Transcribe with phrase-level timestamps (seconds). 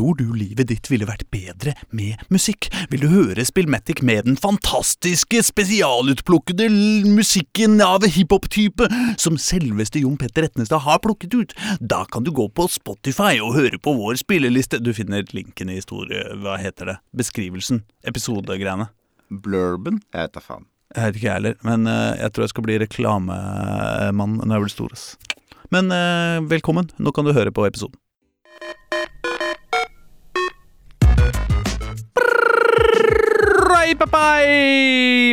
[0.00, 2.70] Tror du livet ditt ville vært bedre med musikk?
[2.88, 6.70] Vil du høre Spillmatic med den fantastiske, spesialutplukkede
[7.04, 8.88] musikken av hiphop-type
[9.20, 11.54] som selveste Jon Petter Etnestad har plukket ut?
[11.84, 14.80] Da kan du gå på Spotify og høre på vår spilleliste.
[14.80, 16.24] Du finner linken i historie...
[16.40, 16.98] Hva heter det?
[17.20, 17.84] Beskrivelsen.
[18.00, 18.88] Episodegreiene.
[19.28, 20.00] Blurben?
[20.16, 20.70] Jeg vet da faen.
[20.96, 24.64] Jeg vet ikke jeg heller, men eh, jeg tror jeg skal bli reklamemann når jeg
[24.64, 25.00] blir stor.
[25.76, 28.00] Men eh, velkommen, nå kan du høre på episoden.
[33.80, 34.06] Pai, bye.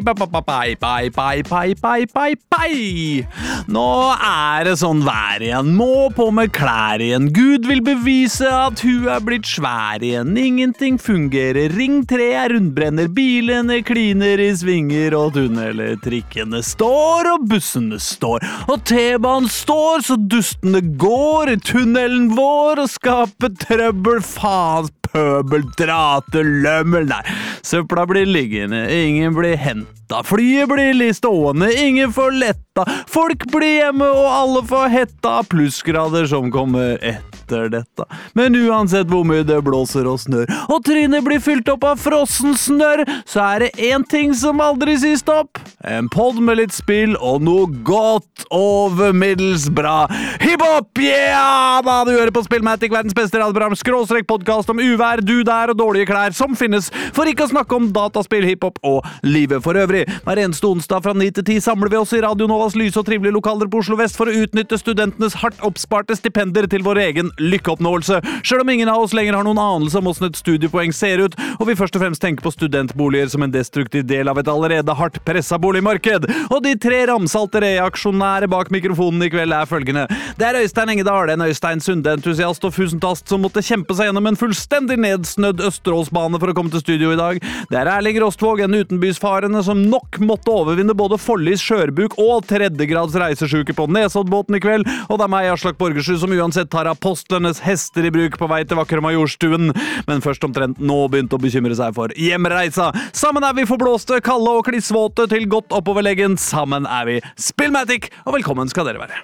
[0.07, 3.27] Bye, bye, bye, bye, bye, bye, bye, bye, bye.
[3.67, 3.87] Nå
[4.23, 5.73] er det sånn vær igjen.
[5.75, 7.27] Må på med klær igjen.
[7.35, 10.31] Gud vil bevise at hun er blitt svær igjen.
[10.39, 11.75] Ingenting fungerer.
[11.75, 13.09] Ring 3 er rundbrenner.
[13.11, 15.97] Bilene kliner i svinger og tunneler.
[16.05, 18.47] Trikkene står og bussene står.
[18.71, 24.23] Og T-banen står så dustene går i tunnelen vår og skaper trøbbel.
[24.23, 24.87] Faen
[25.17, 27.21] pøbel, drate, lømmel Nei,
[27.65, 30.21] søpla blir liggende, ingen blir henta.
[30.27, 32.85] Flyet blir litt stående, ingen får letta.
[33.11, 35.39] Folk blir hjemme, og alle får hetta.
[35.49, 38.05] Plussgrader som kommer etter dette.
[38.37, 42.55] Men uansett hvor mye det blåser og snør, og trynet blir fylt opp av frossen
[42.57, 45.61] snørr, så er det én ting som aldri sier stopp.
[45.87, 50.07] En pod med litt spill og noe godt over middels bra.
[50.41, 51.79] Hiphop, yeah!
[51.85, 55.79] Da du hører på Spillmatic, verdens beste radioprogram, skråstrek podkast om uvær, du der og
[55.79, 60.03] dårlige klær som finnes, for ikke å snakke om dataspill, hiphop og livet for øvrig.
[60.25, 63.07] Hver eneste onsdag fra 9 til 10 samler vi oss i Radio Novas lyse og
[63.07, 67.31] trivelige lokaler på Oslo vest for å utnytte studentenes hardt oppsparte stipender til vår egen
[67.41, 68.21] lykkeoppnåelse.
[68.43, 71.37] Sjøl om ingen av oss lenger har noen anelse om åssen et studiepoeng ser ut,
[71.59, 74.95] og vi først og fremst tenker på studentboliger som en destruktiv del av et allerede
[74.97, 76.27] hardt pressa boligmarked.
[76.49, 80.07] Og de tre ramsalte reaksjonære bak mikrofonen i kveld er følgende.
[80.37, 84.39] Det er Øystein Engedal, en Øystein Sunde-entusiast og fusentast som måtte kjempe seg gjennom en
[84.39, 87.41] fullstendig nedsnødd Østeråsbane for å komme til studio i dag.
[87.71, 93.15] Det er Erling Rostvåg, en utenbysfarende som nok måtte overvinne både Follis skjørbuk og tredjegrads
[93.17, 94.87] reisesjuke på Nesoddbåten i kveld.
[95.07, 96.89] Og det er meg, Aslak Borgersrud, som uansett tar
[97.27, 99.71] apostlenes hester i bruk på vei til vakre Majorstuen,
[100.07, 102.89] men først omtrent nå begynte å bekymre seg for hjemreisa.
[103.15, 106.37] Sammen er vi forblåste, kalde og klissvåte til godt oppover leggen.
[106.39, 109.19] Sammen er vi Spillmatic, og velkommen skal dere være.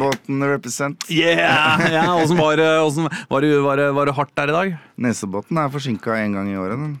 [0.00, 1.04] Nesebåten represent.
[1.12, 1.84] Yeah!
[1.92, 2.56] ja, Åssen var,
[3.28, 4.74] var, det- var, var det hardt der i dag?
[5.04, 6.80] Nesebåten er forsinka én gang i året.
[6.80, 6.96] Den.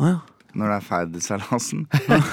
[0.00, 0.18] Å, ja.
[0.54, 1.86] Når det er ferdigseilasen.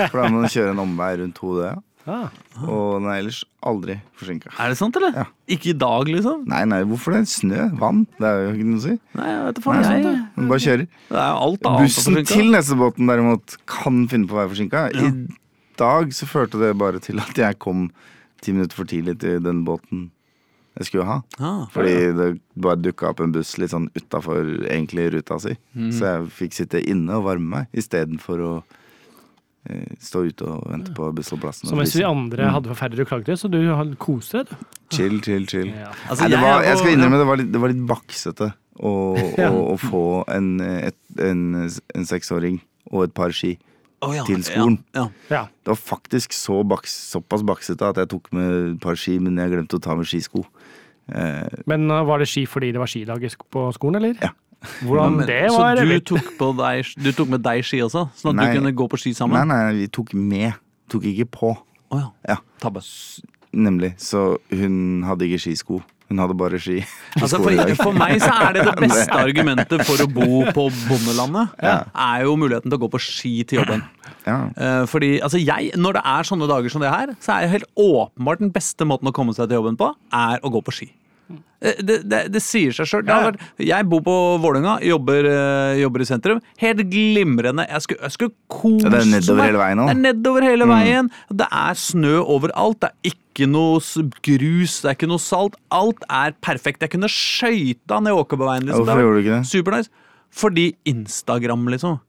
[0.09, 1.71] For da må du kjøre en omvei rundt hodet.
[2.09, 2.29] Ah.
[2.65, 4.49] Og den er ellers aldri forsinka.
[4.57, 5.13] Er det sant, eller?
[5.21, 5.25] Ja.
[5.53, 6.45] Ikke i dag, liksom?
[6.49, 7.23] Nei, nei, hvorfor det?
[7.29, 7.67] Snø?
[7.81, 8.05] Vann?
[8.17, 8.95] Det er jo ikke noe å si.
[9.19, 9.83] Nei, jeg vet Nei, faen.
[9.85, 10.15] sant, Jeg, det.
[10.37, 10.87] Den bare kjører.
[11.11, 14.87] det er alt annet Bussen til Nesebåten derimot kan finne på å være forsinka.
[14.97, 15.11] I
[15.81, 17.91] dag så førte det bare til at jeg kom
[18.41, 20.09] ti minutter for tidlig til den båten
[20.79, 21.17] jeg skulle ha.
[21.37, 24.39] Ah, Fordi det bare dukka opp en buss litt sånn utafor
[24.71, 25.53] egentlig ruta si.
[25.75, 25.89] Mm.
[25.91, 28.53] Så jeg fikk sitte inne og varme meg istedenfor å
[30.01, 31.69] stå ute og vente på bussholdeplassen.
[31.69, 33.59] Så mens vi andre hadde forferdelig klagere, så du
[34.01, 34.77] koste deg, du.
[34.95, 35.69] Chill, chill, chill.
[35.69, 35.91] Ja.
[36.09, 38.47] Altså, Nei, var, jeg skal innrømme det var litt, det var litt baksete
[38.81, 38.93] å,
[39.41, 39.51] Ja.
[39.53, 42.57] å, å få en, et, en, en seksåring
[42.91, 43.53] og et par ski.
[44.01, 44.79] Oh, ja, til skolen.
[44.97, 45.43] Ja, Ja.
[45.61, 49.37] Det var faktisk så baks, såpass baksete at jeg tok med et par ski, men
[49.37, 50.41] jeg glemte å ta med skisko.
[51.13, 53.21] Eh, Men uh, var det ski fordi det var skidag
[53.53, 54.17] på skolen, eller?
[54.25, 54.33] Ja.
[54.85, 58.09] Hvordan Men- det var Så du tok, på deg, du tok med deg ski også?
[58.15, 58.53] Sånn at Nei.
[58.53, 59.47] du kunne gå på ski sammen?
[59.47, 60.53] nei, nei, vi tok med.
[60.89, 61.57] Tok ikke på.
[61.91, 62.09] Å ja.
[62.27, 62.81] Ja, Tabbe.
[63.53, 63.95] nemlig.
[63.99, 65.81] Så hun hadde ikke skisko.
[66.11, 66.81] Hun hadde bare ski.
[67.15, 71.53] Altså, for, for meg så er det det beste argumentet for å bo på bondelandet.
[71.63, 71.85] Ja.
[71.95, 73.81] Er jo muligheten til å gå på ski til jobben.
[74.27, 74.49] Ja.
[74.57, 77.69] Eh, fordi, altså jeg, Når det er sånne dager som det her, så er helt
[77.79, 80.91] åpenbart den beste måten å komme seg til jobben på, er å gå på ski.
[81.61, 83.35] Eh, Det, det, det sier seg sjøl.
[83.61, 86.39] Jeg bor på Vålerenga, jobber, eh, jobber i sentrum.
[86.57, 87.67] Helt glimrende.
[87.69, 88.91] Jeg skulle, jeg skulle kost meg.
[88.91, 89.85] det er nedover hele veien nå.
[89.87, 91.11] Det er nedover hele veien.
[91.29, 92.79] Det er snø overalt.
[92.81, 93.77] Det er ikke noe
[94.25, 95.55] grus, det er ikke noe salt.
[95.71, 96.81] Alt er perfekt.
[96.81, 98.65] Jeg kunne skøyta ned Åkerbergveien.
[98.65, 98.81] Liksom.
[98.85, 99.47] Hvorfor gjorde du ikke det?
[99.53, 99.89] Supernice.
[100.31, 101.99] Fordi Instagram, liksom.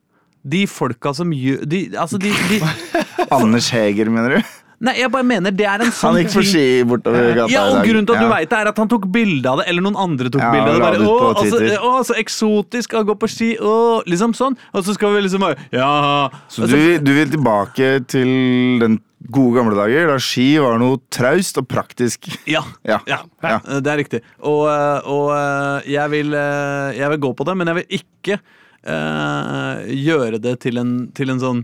[0.42, 2.58] De folka som gjør de, Altså, de, de
[3.36, 4.50] Anders Heger, mener du?
[4.82, 7.61] Nei, jeg bare mener det er en sånn Han gikk for ski bortover gata ja,
[7.62, 7.87] i og dag.
[7.87, 8.32] grunnen til at du Ja.
[8.34, 10.73] vet det, er at han tok bilde av det, eller noen andre tok Ja, bilde
[10.73, 10.82] av det.
[10.82, 14.56] Bare, å, altså, å, så eksotisk å gå på ski, å, liksom sånn.
[14.75, 16.29] Og så skal vi liksom bare Ja.
[16.50, 18.32] Så altså, du, du vil tilbake til
[18.82, 18.99] den
[19.31, 22.26] gode gamle dager, da ski var noe traust og praktisk.
[22.50, 22.64] ja.
[22.84, 22.99] Ja.
[23.06, 23.61] Ja, Ja.
[23.79, 24.20] det er riktig.
[24.43, 28.00] Og, øh, og øh, jeg, vil, øh, jeg vil gå på det, men jeg vil
[28.02, 28.40] ikke
[28.88, 31.62] uh, gjøre det til en, til en sånn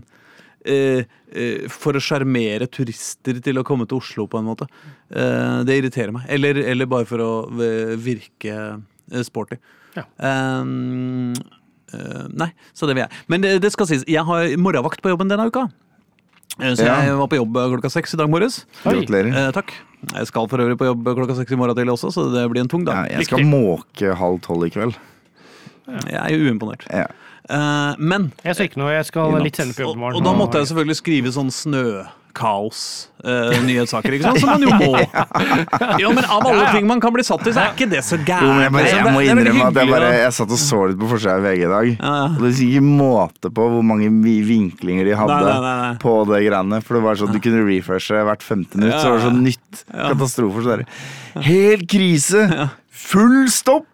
[0.65, 4.65] For å sjarmere turister til å komme til Oslo, på en måte.
[5.09, 6.25] Eh, det irriterer meg.
[6.29, 7.29] Eller, eller bare for å
[8.01, 9.55] virke eh, sporty.
[9.95, 10.03] Ja.
[10.21, 11.33] Ehm,
[11.93, 13.21] eh, nei, så det vil jeg.
[13.31, 15.67] Men det, det skal sies, jeg har morgenvakt på jobben denne uka.
[16.59, 16.97] Eh, Så Ja.
[17.07, 18.65] jeg var på jobb klokka seks i dag morges.
[18.83, 19.31] Gratulerer.
[19.47, 19.71] Eh, takk.
[20.13, 22.61] Jeg skal for øvrig på jobb klokka seks i morgen tidlig også, så det blir
[22.65, 23.11] en tung Ja, dag.
[23.15, 23.53] jeg skal Riktig.
[23.53, 24.95] måke halv tolv i kveld.
[26.09, 26.83] Jeg er uimponert.
[26.93, 27.07] Ja.
[27.49, 30.15] Eh, men Jeg skal ikke noe, jeg skal litt senere på jobb i morgen.
[30.19, 34.37] og da måtte jeg selvfølgelig skrive sånn snøkaos-nyhetssaker, ikke sant?
[34.43, 34.91] Som man jo må.
[36.03, 38.17] Jo, men av alle ting man kan bli satt i, så er ikke det så
[38.21, 38.45] gærent.
[38.45, 38.99] Jo, men jeg, bare, liksom.
[39.01, 40.09] jeg må innrømme at jeg bare.
[40.19, 41.87] Jeg satt og så litt på forsida i VG i dag.
[42.29, 44.07] Og det er ikke måte på hvor mange
[44.47, 45.93] vinklinger de hadde Nei, nei, nei, nei.
[46.05, 46.77] på det greiene.
[46.85, 49.41] For det var sånn at du kunne refreshe hvert femte minutt, så var det sånn
[49.49, 49.73] nytt.
[49.89, 50.61] Katastrofer.
[50.61, 50.85] Så der.
[51.49, 52.41] Helt krise!
[53.09, 53.89] Full stopp!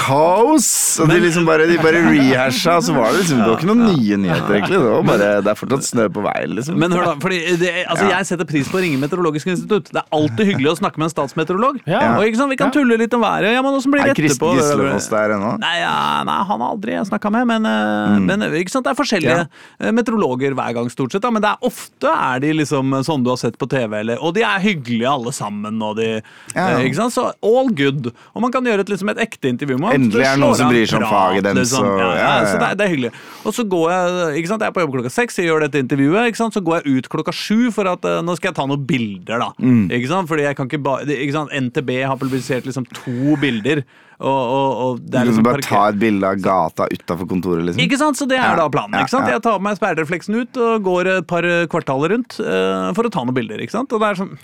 [0.00, 0.68] Kaos!
[1.02, 3.82] Og de liksom bare, de bare rehasha, så var det liksom Det var ikke noen
[3.84, 4.78] nye nyheter, egentlig.
[4.80, 6.78] Det var bare Det er fortsatt snø på veien, liksom.
[6.80, 9.90] Men hør da, fordi det, altså Jeg setter pris på å ringe Meteorologisk institutt.
[9.92, 11.80] Det er alltid hyggelig å snakke med en statsmeteorolog.
[11.90, 12.02] Ja.
[12.16, 13.52] Og ikke sant, Vi kan tulle litt om været.
[13.54, 14.54] Ja, men åssen blir er det etterpå?
[14.58, 15.52] Gislefoss der ennå?
[15.62, 15.94] Nei, ja,
[16.28, 18.28] nei, han har aldri jeg snakka med, men, mm.
[18.30, 18.86] men ikke sant?
[18.86, 21.24] det er forskjellige eh, meteorologer hver gang, stort sett.
[21.24, 24.20] Da, men det er ofte er de liksom sånn du har sett på TV, eller,
[24.24, 25.80] og de er hyggelige alle sammen.
[25.84, 26.08] Og de,
[26.54, 26.70] Ja.
[26.72, 26.80] ja.
[26.84, 27.14] ikke sant?
[27.14, 28.10] Så all good.
[28.34, 29.89] Og man kan gjøre et, liksom, et ekte intervju med.
[29.96, 31.58] Endelig er det noen som bryr seg om faget dens.
[31.62, 31.86] liksom.
[31.86, 33.12] Ja, ja, ja, så det, er- det er hyggelig.
[33.44, 34.60] Og så går jeg ikke sant?
[34.66, 36.28] Jeg er på jobb klokka seks, jeg gjør dette intervjuet.
[36.30, 36.54] Ikke sant?
[36.54, 39.38] Så går jeg ut klokka sju, for at eh, nå skal jeg ta noen bilder.
[39.46, 39.88] da Mm.
[39.90, 40.28] Ikke sant?
[40.30, 41.50] Fordi jeg kan ikke ba ikke sant?
[41.52, 43.82] NTB har publisert liksom to bilder.
[44.20, 47.80] Og, og, og det er liksom bare ta et bilde av gata utafor kontoret, liksom.
[47.80, 48.18] ikke sant?
[48.20, 48.98] Så det er da planen.
[49.00, 49.24] ikke sant?
[49.32, 53.12] Jeg tar på meg sperrerefleksen ut og går et par kvartaler rundt uh, for å
[53.14, 53.62] ta noen bilder.
[53.64, 53.92] ikke sant?
[53.96, 54.34] Og det er sånn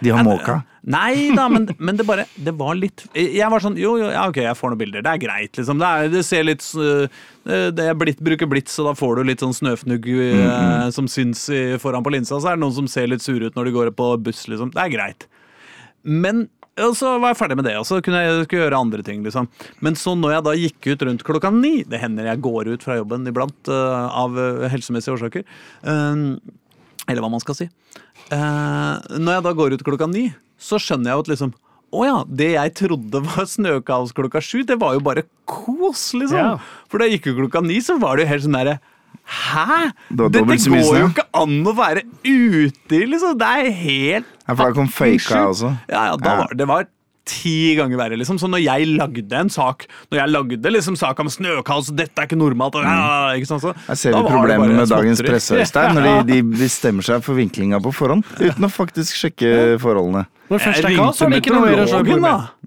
[0.00, 0.60] De har måka.
[0.86, 4.26] Nei da, men, men det bare Det var litt Jeg var sånn Jo, jo, ja,
[4.30, 5.04] ok, jeg får noen bilder.
[5.04, 5.80] Det er greit, liksom.
[5.82, 7.06] Det, er, det ser litt øh,
[7.46, 11.46] Det er blitt, bruker blits, og da får du litt sånn snøfnugg øh, som syns
[11.50, 12.38] i, foran på linsa.
[12.38, 14.70] Så er det noen som ser litt sure ut når de går på buss, liksom.
[14.74, 15.26] Det er greit.
[16.06, 16.46] Men
[16.76, 19.22] og så var jeg ferdig med det, og så kunne jeg skulle gjøre andre ting.
[19.24, 19.46] liksom.
[19.80, 22.84] Men så når jeg da gikk ut rundt klokka ni Det hender jeg går ut
[22.84, 24.36] fra jobben iblant uh, av
[24.68, 25.46] helsemessige årsaker.
[25.88, 26.36] øh,
[27.08, 27.68] eller hva man skal si.
[28.34, 31.54] Eh, når jeg da går ut klokka ni, så skjønner jeg jo at liksom
[31.96, 36.36] å ja, det jeg trodde var snøkaos klokka sju, det var jo bare kos, liksom.
[36.36, 36.82] Ja.
[36.90, 38.78] For da jeg gikk ut klokka ni, så var det jo helt sånn derre
[39.26, 39.92] Hæ?!
[40.10, 43.38] Det Dette går jo ikke an å være ute i, liksom.
[43.40, 45.72] Det er helt Ja, for da kom faka også.
[45.90, 46.18] Ja, Ja.
[46.42, 46.86] var det var
[47.26, 48.38] ti ganger verre, liksom.
[48.40, 52.28] Så når jeg lagde en sak Når jeg lagde liksom sak om snøkaos, dette er
[52.28, 55.22] ikke normalt og, ja, ikke sant, så, Her ser da vi problemet bare med dagens
[55.26, 55.98] presse, Øystein.
[55.98, 60.26] Når de, de bestemmer seg for vinklinga på forhånd uten å faktisk sjekke forholdene.
[60.50, 62.66] Når først det er kaos, så er det ikke noe mer å slå meteorologen, da.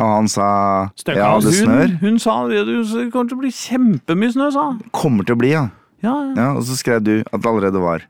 [0.00, 0.46] Og han sa
[1.10, 1.90] ja, det snør.
[1.98, 2.62] Hun, hun sa det
[3.10, 4.78] kommer til å bli kjempemye snø, sa hun.
[4.94, 5.66] Kommer til å bli, ja.
[6.00, 6.32] Ja, ja.
[6.38, 6.48] ja.
[6.54, 8.06] Og så skrev du at det allerede var.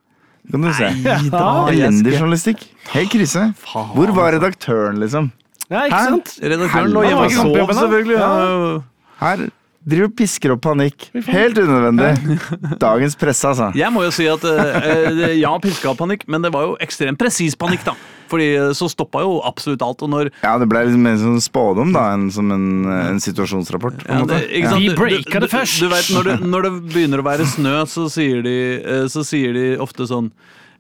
[0.51, 0.89] Kan du se.
[1.73, 2.65] Elendig journalistikk.
[2.95, 3.51] Helt krise.
[3.71, 5.31] Hvor var redaktøren, liksom?
[5.71, 6.37] Ja, ikke sant?
[6.43, 8.19] Redaktøren lå hjemme og sov, selvfølgelig.
[8.19, 8.31] Ja.
[8.43, 8.77] Ja.
[9.21, 9.49] Her
[9.91, 11.07] driver pisker opp panikk.
[11.31, 12.39] Helt unødvendig.
[12.83, 13.71] Dagens presse, altså.
[13.79, 17.57] Jeg må jo si at eh, ja, piska panikk, men det var jo ekstremt presis
[17.57, 17.95] panikk, da.
[18.31, 20.03] Fordi eh, så stoppa jo absolutt alt.
[20.05, 24.03] Og når Ja, det ble liksom mer som spådom da, enn som en, en situasjonsrapport.
[24.05, 24.83] på en Ja, det, ikke sant?
[24.85, 25.81] Vi Du- breaka du- det først.
[25.81, 29.07] Du, du vet, når, det, når det begynner å være snø, så sier, de, eh,
[29.09, 30.29] så sier de ofte sånn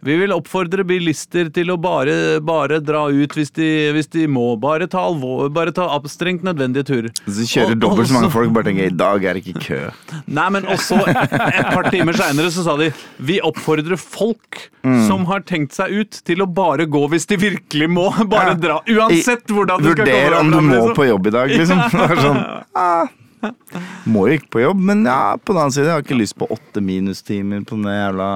[0.02, 4.54] vi vil oppfordre bilister til å bare, bare dra ut hvis de, hvis de må.
[4.60, 7.10] Bare ta, alvor, bare ta strengt nødvendige turer.
[7.26, 9.80] Så kjører Og- dobbelt så mange folk, bare tenker i dag er det ikke kø.
[10.26, 15.06] Nei, men også et par timer seinere så sa de vi oppfordrer folk Mm.
[15.06, 18.08] som har tenkt seg ut, til å bare gå hvis de virkelig må.
[18.30, 18.54] Bare Ja.
[18.54, 18.80] dra.
[18.88, 21.78] Uansett hvordan du skal Vurder komme om du må på jobb i dag, liksom.
[21.78, 22.40] Er sånn,
[22.74, 23.06] ah,
[24.12, 26.36] må jo ikke på jobb, men ja, på den annen side, jeg har ikke lyst
[26.40, 28.28] på åtte minustimer på den jævla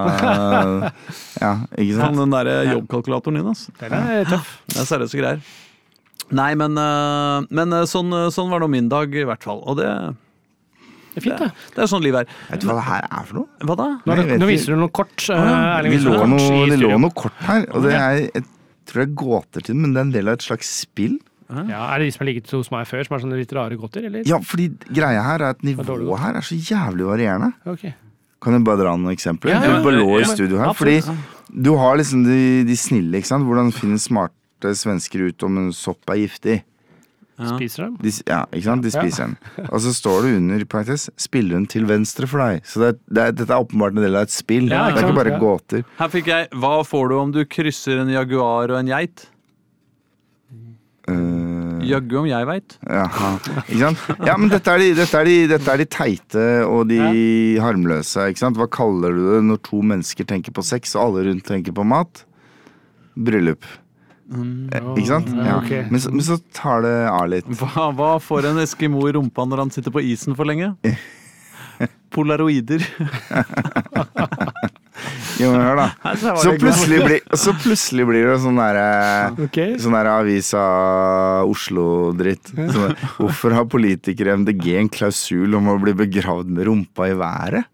[1.45, 2.19] Ja, ikke sant?
[2.23, 3.75] den der jobbkalkulatoren din, altså.
[3.81, 4.57] Den er tøff.
[4.71, 5.55] Det er seriøse greier.
[6.35, 9.61] Nei, men, øh, men øh, sånn, sånn var nå min dag, i hvert fall.
[9.69, 9.91] Og det,
[11.15, 11.51] Det er fint, det.
[11.77, 12.39] det er sånn livet er.
[12.49, 13.51] Vet du hva det her er for noe?
[13.69, 13.89] Hva da?
[14.09, 15.15] Nå, nå viser du noe kort.
[15.29, 15.61] Uh, ja.
[15.79, 18.47] Erling Det lå noe det lå noe kort her, og det er jeg
[18.89, 21.15] tror det er gåter til den, men det er en del av et slags spill.
[21.69, 23.77] Ja, Er det de som har ligget hos meg før, som er sånne litt rare
[23.77, 24.23] godter, eller?
[24.27, 27.53] Ja, fordi greia her er at nivået her er så jævlig varierende.
[27.67, 27.87] Ok.
[28.45, 29.55] Kan jeg bare dra noen eksempler?
[29.55, 30.73] Ja, ja, lå ja, i studio her.
[30.77, 31.01] Fordi
[31.63, 33.45] du har liksom de, de snille, ikke sant.
[33.49, 36.63] Hvordan finner smarte svensker ut om en sopp er giftig?
[37.35, 37.95] Spiser dem?
[37.99, 38.85] De, ja, ikke sant?
[38.85, 39.01] De Ja.
[39.03, 39.37] spiser den.
[39.73, 42.63] Og så står det under parentes spiller hun til venstre for deg.
[42.63, 44.69] Så det er, det er, dette er åpenbart en del av et spill.
[44.71, 45.39] Ja, det er ikke bare Ja.
[45.43, 45.85] gåter.
[45.99, 49.27] Her fikk jeg Hva får du om du krysser en jaguar og en geit?
[51.05, 52.77] Uh, Jaggu om jeg veit.
[52.89, 53.05] Ja,
[54.25, 57.01] Ja, men dette er, de, dette, er de, dette er de teite og de
[57.61, 58.31] harmløse.
[58.33, 58.57] Ikke sant?
[58.61, 61.85] Hva kaller du det når to mennesker tenker på sex, og alle rundt tenker på
[61.85, 62.25] mat?
[63.15, 63.69] Bryllup.
[64.33, 65.29] Eh, Ikke sant?
[65.37, 65.85] ja, Okay.
[65.91, 67.51] Men, så, men så tar det av litt.
[67.61, 70.73] Hva, hva får en eskimo i rumpa når han sitter på isen for lenge?
[72.15, 72.81] Polaroider.
[75.41, 75.87] Jo, men hør da.
[76.43, 78.87] Så plutselig, blir, så plutselig blir det sånn derre
[79.47, 79.75] okay.
[79.83, 80.63] Sånn der Avisa
[81.51, 82.53] Oslo-dritt.
[82.55, 87.17] Sånn Hvorfor har politikere i MDG en klausul om å bli begravd med rumpa i
[87.19, 87.67] været?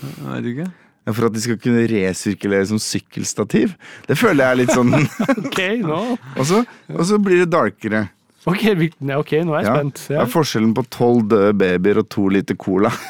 [0.00, 0.68] Vet ikke.
[1.06, 3.76] For at de skal kunne resirkulere som sykkelstativ?
[4.08, 4.90] Det føler jeg er litt sånn
[5.46, 8.06] Ok, nå Og så, og så blir det darkere.
[8.46, 9.76] Ok, ok, nå er jeg Ja.
[9.78, 10.02] spent.
[10.10, 12.90] Det er forskjellen på tolv døde babyer og to liter cola.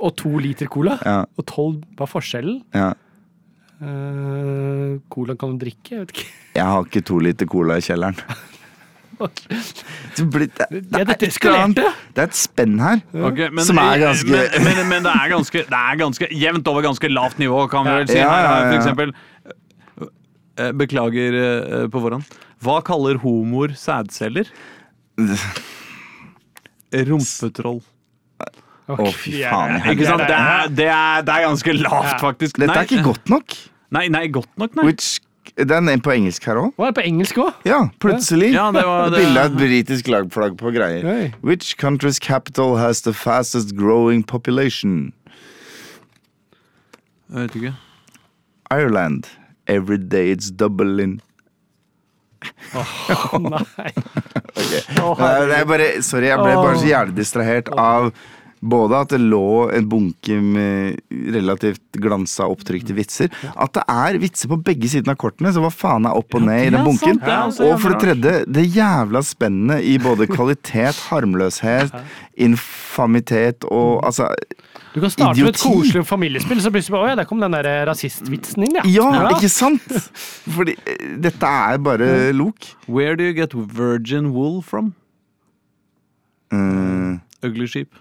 [0.00, 0.96] Og to liter cola.
[1.04, 2.62] Ja, Og tolv Hva er forskjellen?
[2.74, 2.92] ja.
[3.80, 5.94] Uh, cola kan du drikke?
[5.94, 6.24] Jeg vet ikke.
[6.58, 8.18] Jeg har ikke to liter cola i kjelleren.
[9.20, 13.00] Det, blir, det, det, er et det er spenn her.
[13.12, 16.68] okay, men, Som er ganske- men, men, men det er ganske Det er ganske jevnt
[16.72, 18.16] over ganske lavt nivå, kan vi vel si.
[18.16, 18.70] Ja, Her ja, har ja.
[18.70, 19.12] For eksempel
[20.56, 22.24] eh, Beklager eh, på forhånd.
[22.64, 24.48] Hva kaller homoer sædceller?
[27.10, 27.80] Rumpetroll.
[28.96, 30.22] Å, fy faen, ja, Ikke sant?
[30.26, 32.18] Det er, det er, det er ganske lavt, Ja.
[32.22, 32.58] faktisk.
[32.62, 33.56] Dette er ikke godt nok.
[33.90, 34.84] Nei, nei, godt nok, nei.
[34.86, 35.20] Which,
[35.56, 36.74] den er på engelsk her òg.
[36.78, 37.54] På engelsk òg?
[37.66, 38.52] Ja, plutselig.
[38.54, 39.22] Ja, det var det.
[39.24, 41.02] Bilde av et britisk lagflagg på greier.
[41.06, 41.32] Hey.
[41.42, 45.12] Which country's capital has the fastest growing population?
[47.30, 47.74] Jeg vet ikke.
[48.70, 49.26] Ireland.
[49.66, 51.20] Every day it's doubling.
[52.74, 53.90] Nei.
[54.56, 58.10] Nei, det er bare, sorry, jeg ble bare så jævlig distrahert av
[58.60, 60.98] både at det lå en bunke med
[61.32, 63.30] relativt glansa, opptrykte vitser.
[63.56, 66.44] At det er vitser på begge sidene av kortene, så hva faen er opp og
[66.44, 67.20] ned i den bunken?
[67.24, 71.94] også Og for det tredje, det jævla spennet i både kvalitet, harmløshet,
[72.40, 74.28] infamitet og altså
[74.94, 77.56] Du kan starte med et koselig familiespill, så plutselig bare, Å ja, der kom den
[77.56, 78.84] der rasistvitsen inn, ja.
[78.90, 79.88] Ja, ikke sant?
[80.56, 82.72] Fordi eh, dette er bare lok.
[82.88, 84.92] Where do you get virgin wool from?
[86.52, 87.20] Mm.
[87.46, 87.94] Ugly sheep.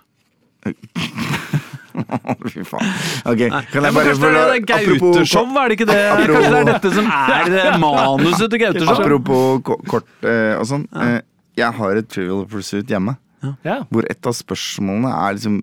[2.49, 2.91] Fy faen.
[3.27, 5.97] Ok, kan jeg bare få det det Gauteshow, er det ikke det?
[5.99, 8.93] Apropos- Kanskje det er dette som er manuset til Gauteshow?
[8.95, 10.85] Apropos kort eh, og sånn.
[10.95, 11.19] Eh,
[11.59, 13.17] jeg har et Trivial Pursuit hjemme.
[13.63, 13.81] Ja.
[13.91, 15.61] Hvor et av spørsmålene er liksom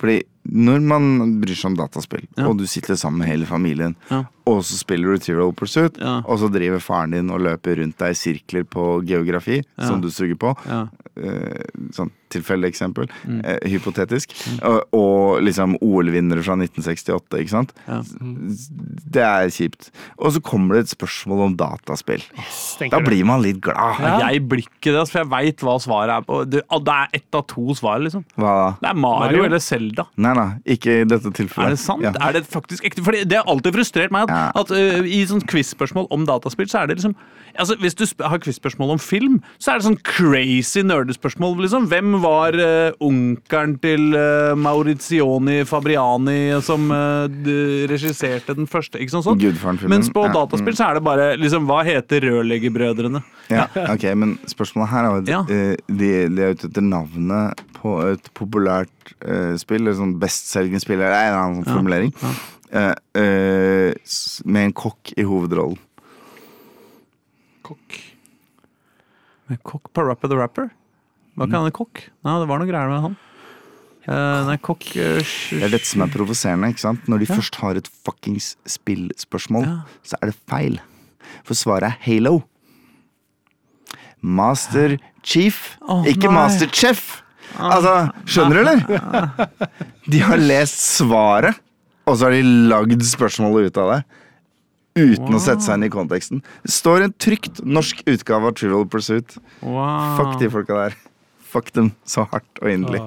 [0.00, 2.46] Fordi når man bryr seg om dataspill, Ja.
[2.48, 4.24] og du sitter sammen med hele familien, Ja.
[4.46, 6.18] og så spiller du Trivial Pursuit, Ja.
[6.26, 9.86] og så driver faren din og løper rundt deg i sirkler på geografi, Ja.
[9.86, 10.88] som du suger på, Ja.
[11.16, 13.40] eh, sånn tilfeldig eksempel, Mm.
[13.44, 14.32] eh, hypotetisk,
[14.62, 17.72] og, og liksom OL-vinnere fra 1968, ikke sant?
[17.88, 18.02] Ja.
[19.14, 19.90] Det er kjipt.
[20.18, 22.22] Og så kommer det et spørsmål om dataspill.
[22.36, 24.00] Yes, Da blir man litt glad.
[24.00, 24.18] Ja.
[24.30, 26.42] Jeg blir ikke det, for jeg veit hva svaret er på.
[26.50, 28.24] Det, er ett av to svar, liksom.
[28.36, 28.70] Hva da?
[28.82, 29.44] Det er Mario, Mario?
[29.44, 30.06] eller Zelda.
[30.16, 31.66] Nei da, ikke i dette tilfellet.
[31.66, 32.02] Er det sant?
[32.02, 32.12] Ja.
[32.20, 33.02] Er det faktisk ekte?
[33.04, 34.50] Fordi det har alltid frustrert meg at, Ja.
[34.62, 37.16] at uh, i sånn quiz-spørsmål om dataspill, så er det liksom
[37.54, 41.60] Altså, Hvis du har quiz-spørsmål om film, så er det sånn crazy nerdespørsmål.
[41.62, 41.86] liksom.
[41.86, 47.28] Hvem var uh, onkelen til uh, Maurizioni Fabriani som uh,
[47.86, 48.98] regisserte den første?
[48.98, 49.86] ikke sånn sånn?
[49.88, 53.22] Mens på Ja, dataspill så er det bare liksom, Hva heter Rørleggerbrødrene?
[53.52, 55.62] Ja, ok, men spørsmålet her er jo de,
[55.94, 56.10] de
[56.42, 61.36] er ute etter navnet på et populært uh, spill, et sånn bestselgende spill, eller en
[61.40, 62.34] annen sånn formulering, ja,
[62.80, 63.92] eh, Uh,
[64.50, 65.76] med en kokk i hovedrollen.
[67.62, 67.98] Kokk.
[69.52, 70.72] Med kokk på Rapper the Rapper?
[71.36, 72.02] Var ikke han en kokk?
[72.26, 73.14] Nei, det var noe greier med han.
[74.04, 75.22] Uh, nei, kokk eh,
[75.54, 76.68] Det er dette som er provoserende.
[76.74, 77.06] ikke sant?
[77.08, 79.76] Når de først har et fuckings spillspørsmål, Ja.
[80.04, 80.80] så er det feil.
[81.46, 82.42] For svaret er Halo.
[84.20, 86.34] Master Chief, oh, ikke nei.
[86.36, 87.22] Master Chef.
[87.58, 87.94] Altså,
[88.26, 89.48] skjønner du, eller?
[90.12, 91.58] De har lest svaret,
[92.04, 94.02] og så har de lagd spørsmålet ut av det.
[94.94, 96.42] Uten å sette seg inn i konteksten.
[96.62, 99.36] Det står en trygt norsk utgave av Trivial Pursuit.
[99.64, 100.14] Wow.
[100.20, 100.96] Fuck de folka der.
[101.54, 103.02] Fuck dem så hardt og inderlig.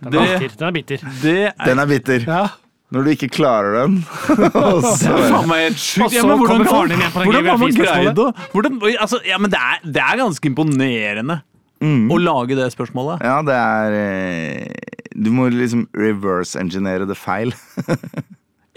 [0.00, 0.16] Den.
[0.16, 1.04] Den er bitter.
[1.20, 2.24] Det er, Den er bitter.
[2.24, 2.46] Ja.
[2.90, 4.00] Når du ikke klarer den.
[4.48, 6.16] og det så, er faen meg helt sjukt.
[6.16, 10.18] på den hvordan har man greid å hvordan, altså, ja, men det er, det er
[10.24, 11.36] ganske imponerende
[11.80, 12.10] Mm.
[12.12, 13.22] å lage det spørsmålet.
[13.24, 17.54] Ja, det er eh, Du må liksom reverse-engineere det feil.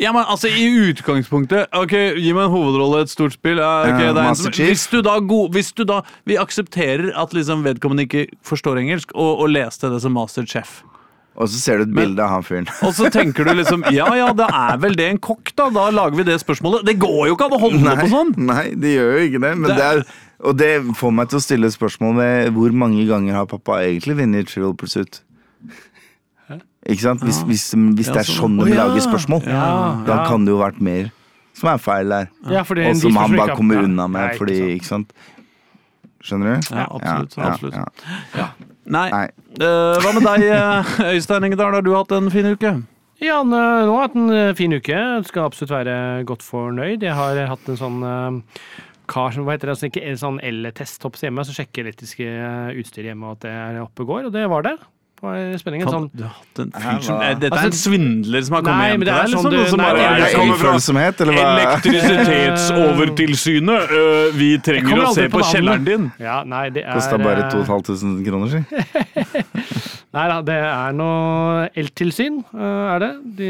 [0.02, 3.60] Ja, men altså, I utgangspunktet Ok, Gi meg en hovedrolle i et stort spill.
[3.62, 4.56] Ja, ok, det er en.
[4.66, 9.14] Hvis du da, god, hvis du da Vi aksepterer at liksom vedkommende ikke forstår engelsk,
[9.14, 10.80] og, og leste det som Master Chef.
[11.38, 12.68] Og så ser du et bilde av han fyren.
[12.86, 15.70] Og så tenker du liksom Ja ja, da er vel det en kokk, da.
[15.74, 16.84] Da lager vi det spørsmålet.
[16.90, 18.34] Det går jo ikke an å holde på sånn!
[18.50, 19.54] nei, det gjør jo ikke det.
[19.62, 20.04] Men Det- det er,
[20.44, 24.18] og det får meg til å stille spørsmål ved hvor mange ganger har pappa egentlig
[24.20, 25.22] vunnet Trivial Pursuit?
[26.84, 27.24] Ikke sant?
[27.24, 28.58] Hvis, hvis, hvis det er sånn.
[28.60, 28.84] de ja.
[28.84, 29.68] lager spørsmål, Ja,
[30.08, 31.12] da kan det jo vært mer.
[31.56, 32.28] som er feil der.
[32.44, 34.58] Og som han bare kommer unna med, fordi.
[34.76, 35.14] Ikke sant?
[36.24, 36.74] Skjønner du?
[36.76, 38.04] Ja, absolutt, absolutt.
[38.36, 38.48] ja.
[38.84, 39.08] Nei.
[39.12, 39.28] Nei.
[39.60, 41.76] Uh, hva med deg, eh, Øystein Engedal?
[41.78, 42.74] Har du hatt en fin uke?
[43.24, 44.96] Ja, nå har jeg hatt en fin uke.
[44.98, 45.96] Jeg Skal absolutt være
[46.28, 47.04] godt fornøyd.
[47.06, 48.58] Jeg har hatt en sånn eh,
[49.08, 52.74] kar som, hva heter det, altså en sånn L-test oppe hjemme, så sjekker elektriske eh,
[52.82, 54.78] utstyr hjemme og at det er oppe og går, og det var det.
[55.24, 55.86] Det var spenning.
[55.88, 57.16] Sånn Du har hatt en fyr som?
[57.24, 59.20] Eh, Dette er en Altså, svindler som har kommet nei, hjem til er deg?
[59.24, 61.48] sånn Liksom, du- noe som nei, bare det sånn- kommer fra ufølsomhet, eller hva?
[61.64, 63.80] Elektrisitetsovertilsynet.
[64.00, 66.12] øh, vi trenger å se på kjelleren din.
[66.20, 68.60] Ja, nei, det er Kosta bare eh, 2500 kroner, si.
[70.14, 73.12] Nei da, det er noe eltilsyn, eh, er det.
[73.40, 73.48] De,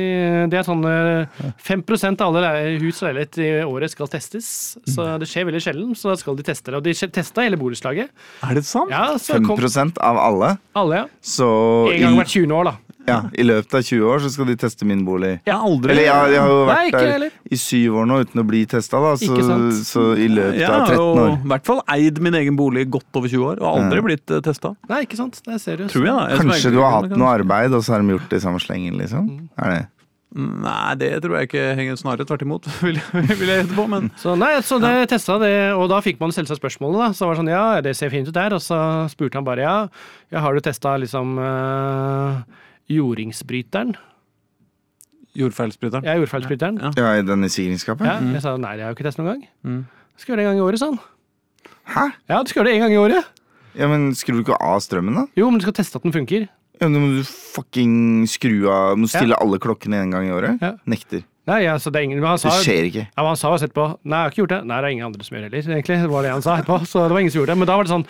[0.48, 4.48] det er sånn eh, 5% av alle hus og leilighet i året skal testes.
[4.88, 6.80] Så det skjer veldig sjelden, så da skal de teste det.
[6.80, 8.14] Og de testa hele borettslaget.
[8.48, 8.94] Er det sant?
[8.96, 9.60] Ja, 5 kom
[10.00, 10.54] av alle.
[10.80, 11.06] alle, ja.
[11.20, 11.50] Så
[11.92, 12.56] En gang hvert 20.
[12.56, 12.78] år, da.
[13.08, 15.34] Ja, i løpet av 20 år så skal de teste min bolig.
[15.44, 18.20] Jeg har aldri Eller jeg, jeg har jo vært Nei, der i syv år nå
[18.24, 19.14] uten å bli testa, da.
[19.20, 21.18] Så, så i løpet av 13 år.
[21.20, 24.00] Jeg har i hvert fall eid min egen bolig godt over 20 år og aldri
[24.00, 24.06] Ja.
[24.08, 24.76] blitt uh, testa.
[24.92, 25.42] Nei, ikke sant.
[25.44, 25.96] Det er seriøst.
[25.96, 26.30] Tror jeg, da.
[26.32, 28.64] Jeg Kanskje du har hatt noe arbeid, og så har de gjort det i samme
[28.64, 29.28] slengen, liksom?
[29.28, 29.50] Mm.
[29.60, 29.84] Er det?
[30.34, 33.86] Nei, det tror jeg ikke henger snarere tvert imot, vil jeg, vil jeg gjette på.
[33.92, 37.10] Men Så nei, så det testa det, og da fikk man selvsagt spørsmålet, da.
[37.14, 38.56] Så var det sånn, ja, det ser fint ut der.
[38.58, 38.80] Og så
[39.14, 39.78] spurte han bare, ja,
[40.34, 42.42] ja har du testa liksom uh,
[42.90, 43.96] jordingsbryteren?
[45.34, 46.06] jordfeilsbryteren.
[46.06, 46.78] Ja, jordfeilsbryteren.
[46.78, 46.92] Ja.
[46.98, 48.06] Ja, i denne sikringsskapet?
[48.06, 49.46] Ja, jeg sa nei, det har jeg jo ikke testet noen gang.
[49.66, 49.80] Mm.
[50.22, 51.00] Skal gjøre det en gang i året, sa han.
[51.94, 52.04] Hæ?
[52.30, 53.32] Ja, du skal gjøre det en gang i året.
[53.74, 55.24] Ja, men Skrur du ikke av strømmen, da?
[55.40, 56.46] Jo, men du skal teste at den funker.
[56.82, 60.62] Ja, men Du må fucking skru av Må stille alle klokkene en gang i året?
[60.62, 60.74] Ja.
[60.90, 61.24] Nekter.
[61.44, 63.02] Nei, altså, det er ingen, men han Det skjer ikke.
[63.04, 64.60] ja, men han sa jo etterpå Nei, jeg har ikke gjort det.
[64.70, 65.98] Nei, det er ingen andre som gjør det heller, egentlig.
[66.04, 66.78] Det var det han sa etterpå.
[66.88, 67.60] Så det var ingen som gjorde det.
[67.60, 68.06] Men da var det sånn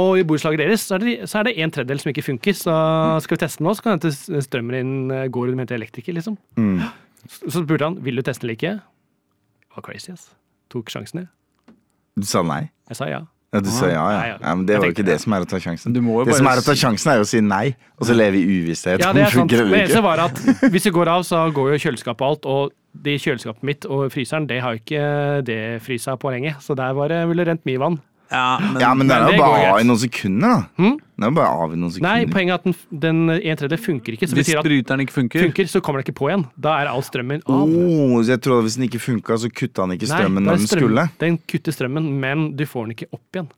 [0.00, 2.56] Og i borettslaget deres så er, det, så er det en tredjedel som ikke funker.
[2.56, 2.78] Så
[3.26, 6.40] skal vi teste nå, så kan hende strømmen din går og med elektriker, liksom.
[6.56, 6.80] Mm.
[7.28, 8.78] Så så spurte han vil du teste eller ikke.
[8.80, 10.30] Det var crazy, ass.
[10.72, 11.74] Tok sjansen, jeg.
[12.18, 12.70] Du sa nei?
[12.88, 13.26] Jeg sa ja.
[13.48, 14.24] Ja, du sa ja, ja.
[14.28, 14.36] Ja.
[14.42, 15.22] ja men det var jo ikke det det.
[15.22, 15.94] som er å ta sjansen.
[15.96, 18.08] Du må jo Det som er å ta sjansen, er jo å si nei, og
[18.10, 19.54] så leve i uvisshet Ja, det det er sant.
[19.56, 22.74] Men eneste var at hvis vi går av, så går jo kjøleskapet og alt, og
[22.94, 26.56] det kjøleskapet mitt og fryseren, det har jo ikke det frysa på lenge.
[26.64, 27.98] Så der var det ville rent mye vann.
[28.30, 30.56] Ja, men, Ja, men det er jo bare av i noen sekunder, da.
[30.76, 30.96] Hmm?
[31.16, 32.10] Det er bare av i noen sekunder.
[32.10, 34.28] Nei, poenget er at den, den en tredjedel funker ikke.
[34.28, 36.44] Så hvis betyr at bryteren ikke funker funker, så kommer den ikke på igjen.
[36.60, 37.72] Da er all strømmen av.
[37.72, 40.60] Oh, så jeg trodde hvis den ikke funka, så kutta den ikke strømmen er når
[40.60, 41.06] den strøm- skulle.
[41.24, 43.48] Den kutter strømmen, men du får den ikke opp igjen.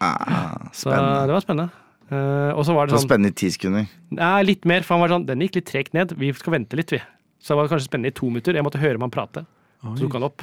[0.00, 1.70] Ah, Så det var spennende.
[2.10, 3.84] Uh, og så var Det sånn spennende i ti sekunder.
[4.16, 6.16] Nei, litt mer, for han var sånn Den gikk litt tregt ned.
[6.18, 6.98] Vi skal vente litt, vi.
[7.40, 8.52] Så det var kanskje spennende i to minutter.
[8.54, 9.46] Jeg måtte høre om han prate.
[9.80, 10.42] Så tok han opp.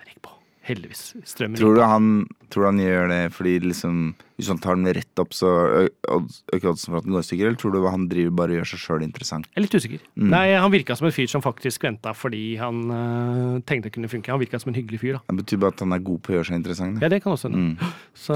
[0.00, 0.30] Den gikk på.
[0.66, 1.02] Heldigvis.
[1.28, 2.06] Strømmen Tror du han,
[2.50, 3.98] tror du han gjør det fordi liksom
[4.34, 5.46] Hvis han tar den rett opp, så
[5.86, 7.46] øker oddsen for at den går i stykker?
[7.46, 9.46] Eller tror du han driver bare og gjør seg sjøl interessant?
[9.52, 10.02] Jeg er litt usikker.
[10.18, 10.26] Mm.
[10.34, 14.10] Nei, Han virka som en fyr som faktisk venta fordi han øh, tenkte det kunne
[14.10, 14.32] funke.
[14.34, 15.22] Han virka som en hyggelig fyr, da.
[15.30, 17.00] Det betyr bare at han er god på å gjøre seg interessant.
[17.04, 17.22] Ja, Det.
[17.22, 17.62] kan også Mm.
[17.76, 17.92] hende.
[18.16, 18.34] Så,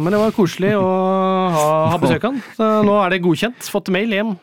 [0.00, 0.88] men det var koselig å
[1.52, 2.42] ha, ha besøk av han.
[2.56, 3.68] Så nå er det godkjent.
[3.70, 4.36] Fått mail hjem.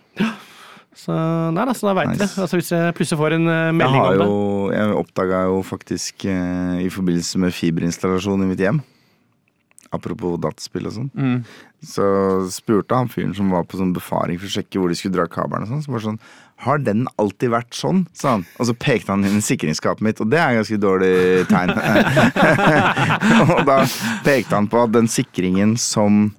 [0.95, 1.13] Så
[1.55, 2.21] nei da, så da veit Nice.
[2.21, 2.43] dere.
[2.45, 4.27] Altså, hvis jeg plutselig får en eh, melding om det.
[4.29, 8.81] jo Jeg oppdaga jo faktisk eh, i forbindelse med fiberinstallasjon i mitt hjem
[9.93, 11.09] Apropos dataspill og sånn.
[11.13, 11.43] Mm.
[11.85, 12.05] Så
[12.49, 15.27] spurte han fyren som var på sånn befaring for å sjekke hvor de skulle dra
[15.29, 16.17] kabelen og sånn, så bare sånn
[16.65, 17.99] Har den alltid vært sånn?
[18.17, 18.45] sa han.
[18.57, 21.75] Og så pekte han inn i sikringsskapet mitt, og det er ganske dårlig tegn.
[23.53, 23.77] og da
[24.25, 26.31] pekte han på at den sikringen som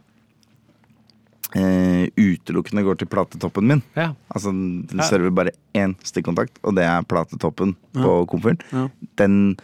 [1.54, 4.10] eh, utelukkende går til platetoppen min Ja.
[4.34, 5.02] Altså den Ja.
[5.08, 8.60] server bare én stikkontakt, og det er platetoppen på komfyren.
[8.72, 8.88] Ja.
[9.16, 9.56] Den,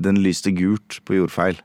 [0.00, 1.60] den lyste gult på jordfeil.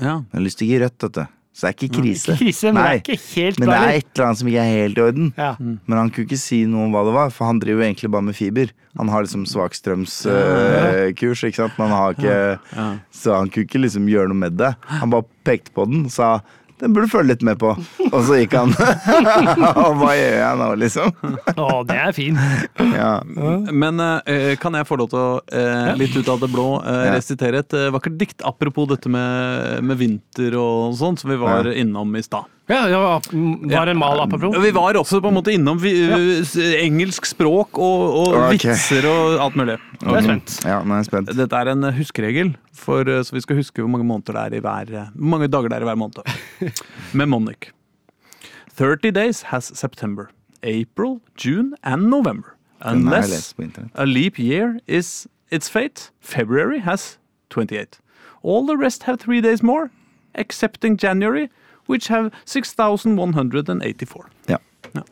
[0.00, 0.22] Ja.
[0.32, 1.26] Den lyste ikke rødt, vet du.
[1.54, 2.32] Så det er ikke krise.
[2.32, 2.82] Ikke krise, men Nei.
[2.82, 5.02] det er ikke helt Men det er et eller annet som ikke er helt i
[5.04, 5.28] orden.
[5.38, 5.52] Ja.
[5.60, 8.10] Men han kunne ikke si noe om hva det var, for han driver jo egentlig
[8.10, 8.72] bare med fiber.
[8.98, 11.78] Han har liksom svakstrømskurs, ikke sant.
[11.78, 12.88] Men han har ikke Ja.
[13.12, 14.74] Så han kunne ikke liksom gjøre noe med det.
[14.98, 16.40] Han bare pekte på den og sa
[16.84, 17.72] den burde du følge litt med på.
[18.10, 18.74] Og så gikk han.
[19.84, 21.12] Og hva gjør jeg nå, liksom?
[21.56, 22.38] Å, det er fin.
[22.94, 23.10] Ja.
[23.72, 27.06] Men eh, kan jeg få lov til å, eh, litt ut av det blå, eh,
[27.16, 31.64] resitere et eh, vakkert dikt apropos dette med, med vinter og sånn, som vi var
[31.70, 31.76] Ja.
[31.84, 32.50] innom i stad.
[32.66, 32.98] Ja, ja,
[33.28, 34.56] var, en mal apropos.
[34.64, 35.90] Vi var også på en måte innom vi,
[36.40, 38.70] s- engelsk språk og, og okay.
[38.72, 39.74] vitser og alt mulig.
[40.00, 40.54] Jeg er spent.
[40.64, 41.32] Ja, nå er jeg spent.
[41.36, 44.56] Dette er en eh, huskeregel, for, eh, så vi skal huske hvor mange det er
[44.56, 46.24] i hver eh, Hvor mange dager det er i hver måned.
[47.12, 47.68] Mnemonic.
[48.78, 50.30] 30 days has September,
[50.62, 52.56] April, June and November.
[52.80, 53.54] Unless
[53.94, 57.18] a leap year is its fate, February has
[57.50, 58.00] 28.
[58.42, 59.90] All the rest have three days more,
[60.34, 61.48] excepting January,
[61.88, 64.24] which have 6184.
[64.48, 64.58] Ja.
[64.94, 65.02] Ja.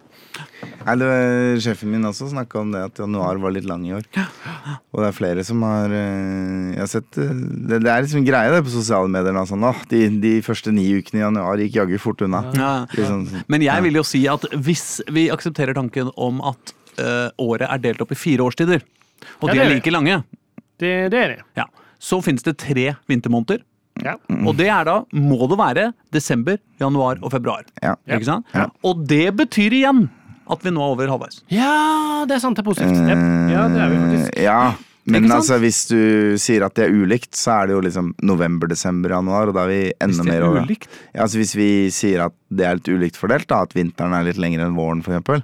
[0.87, 3.92] Nei, det var, Sjefen min også snakka om det at januar var litt lang i
[3.96, 4.04] år.
[4.94, 7.32] Og det er flere som har eh, Jeg har sett eh,
[7.68, 9.37] Det, det er liksom en greie det på sosiale medier.
[9.48, 12.44] Sånn, de, de første ni ukene i januar gikk jaggu fort unna.
[12.56, 12.70] Ja.
[12.94, 17.68] Liksom, Men jeg vil jo si at hvis vi aksepterer tanken om at eh, året
[17.68, 18.82] er delt opp i fire årstider,
[19.42, 20.22] og Ja, de det er er like lange,
[20.82, 21.42] Det, det er det.
[21.61, 21.66] ja,
[22.02, 23.61] så finnes det tre vintermåneder.
[24.02, 24.16] Ja.
[24.46, 27.62] Og det er da, må det være, desember, januar og februar.
[27.82, 27.94] Ja.
[28.08, 28.46] Ikke sant?
[28.54, 28.66] Ja.
[28.84, 30.08] Og det betyr igjen
[30.50, 31.42] at vi nå er over halvveis.
[31.48, 32.56] ja, det er sant.
[32.58, 32.98] Det er positivt.
[32.98, 34.32] Uh, Ja, det er vi faktisk.
[34.36, 34.74] Eh, Ja,
[35.06, 38.68] men altså hvis du sier at det er ulikt, så er det jo liksom november,
[38.70, 40.76] desember, januar, og da er vi enda er mer over.
[41.14, 44.24] Ja, altså Hvis vi sier at det er litt ulikt fordelt, da, at vinteren er
[44.28, 45.42] litt lengre enn våren, for eksempel,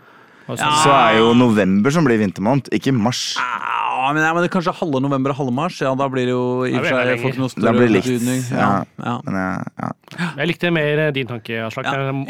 [0.49, 0.71] så- Ja.
[0.85, 3.37] så er jo november som blir vintermåned, ikke mars.
[3.99, 5.77] Ja, men, ja, men det er kanskje halve november og halve mars.
[5.83, 7.89] Ja, da blir det jo i og for seg får ikke noe Da større blir
[7.89, 8.07] det likt.
[8.07, 8.43] betydning.
[8.55, 9.05] Ja, Ja.
[9.09, 9.15] ja.
[9.27, 10.29] Men jeg, ja.
[10.39, 11.89] Jeg likte mer eh, din tanke, Aslak.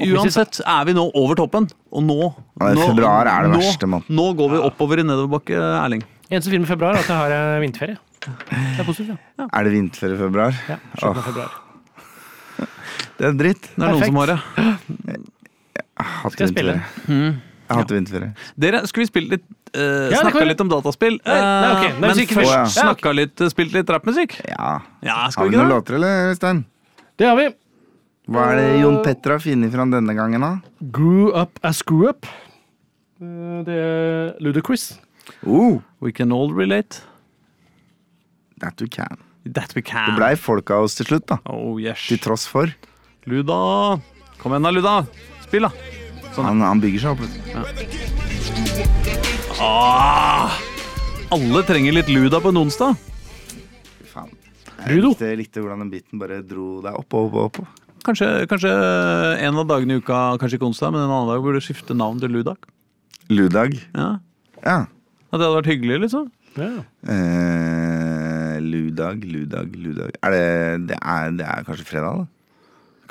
[0.08, 4.00] Uansett er vi nå over toppen, og nå Nå februar er det nå, verste nå,
[4.08, 6.02] Nå går vi oppover i nedoverbakke, Erling.
[6.30, 7.98] Eneste film i februar er at jeg har eh, vinterferie.
[8.18, 9.46] Det er positivt, ja.
[9.52, 10.56] Er det vinterferie i februar?
[10.68, 11.58] ja slutten av februar.
[13.18, 13.68] Det er dritt.
[13.74, 14.38] Det er noen som har det.
[15.78, 17.98] Jeg har hatt Skal jeg spille?
[18.00, 18.28] vinterferie.
[18.28, 18.32] Har hatt vinterferie.
[18.64, 20.48] Dere, skulle vi spille litt uh, Ja, det Snakka vi.
[20.48, 21.20] litt om dataspill?
[21.20, 21.84] uh, nei, ok.
[21.84, 22.56] eh, Nei, men musikk først først.
[22.56, 22.76] Ja, ok.
[22.80, 24.36] snakka litt, uh, spilt litt rappmusikk?
[24.48, 24.70] Ja.
[25.02, 25.74] Ja, skal Har vi vi ikke noen det?
[25.76, 26.64] låter, eller, Øystein?
[27.18, 27.48] Det har vi.
[28.28, 30.50] Hva er det Jon Petter har funnet fram denne gangen, da?
[30.92, 32.26] Grew Up As Screw Up.
[33.20, 34.98] Eh, Det er Ludacris.
[35.46, 37.00] Oh, We can all relate.
[38.60, 39.16] that you can.
[39.46, 40.10] That we can.
[40.10, 41.38] Det blei folk av oss til slutt, da.
[41.46, 42.06] Oh, yes.
[42.08, 42.66] Til tross for.
[43.26, 44.00] Luda.
[44.42, 45.06] Kom igjen da, Luda.
[45.46, 45.70] Spill, da.
[46.44, 47.20] Han, han bygger seg opp.
[47.24, 47.38] vet du.
[49.60, 50.54] Ah,
[51.34, 52.94] alle trenger litt Luda på en onsdag.
[54.12, 54.30] Faen.
[54.86, 57.84] Jeg likte, likte hvordan den biten bare dro deg opp og opp opp.
[58.06, 58.70] Kanskje, kanskje
[59.44, 62.20] en av dagene i uka, kanskje ikke onsdag, men en annen dag burde skifte navn
[62.22, 62.62] til Ludag.
[63.28, 63.74] Ludag.
[63.98, 64.10] Ja.
[64.62, 64.78] Ja.
[65.28, 66.30] At det hadde vært hyggelig, liksom.
[66.58, 66.70] Ja.
[67.12, 72.24] Eh, ludag, ludag, ludag Er det, det, er, det er kanskje fredag, da?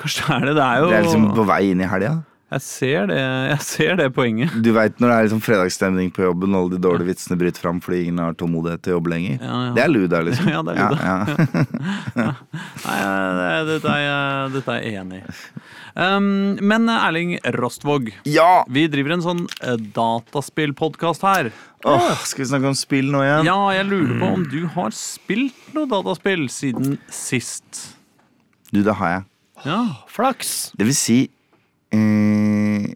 [0.02, 0.56] Kanskje det er det.
[0.58, 2.10] Det er jo Det er liksom på vei inn i helga.
[2.48, 4.54] Jeg, ser det, jeg ser det poenget.
[4.64, 7.60] Du veit når det er liksom fredagsstemning på jobben, og alle de dårlige vitsene bryter
[7.60, 9.36] fram fordi ingen har tålmodighet til å jobbe lenger.
[9.42, 9.74] Ja, ja.
[9.76, 10.48] Det er luda, liksom.
[10.54, 10.98] Ja, det er luda.
[12.18, 12.30] Ja,
[12.88, 12.98] Nei,
[13.38, 15.36] det, dette, er jeg, dette er jeg enig i.
[15.98, 18.62] Um, men Erling Rostvåg, ja.
[18.70, 21.50] vi driver en sånn uh, dataspillpodkast her.
[21.88, 23.48] Åh, skal vi snakke om spill nå igjen?
[23.48, 27.82] Ja, jeg lurer på om du har spilt noe dataspill siden sist?
[28.70, 29.26] Du, det har jeg.
[29.66, 29.80] Ja.
[30.10, 30.70] Flaks.
[30.78, 31.18] Det vil si
[31.94, 32.88] eh,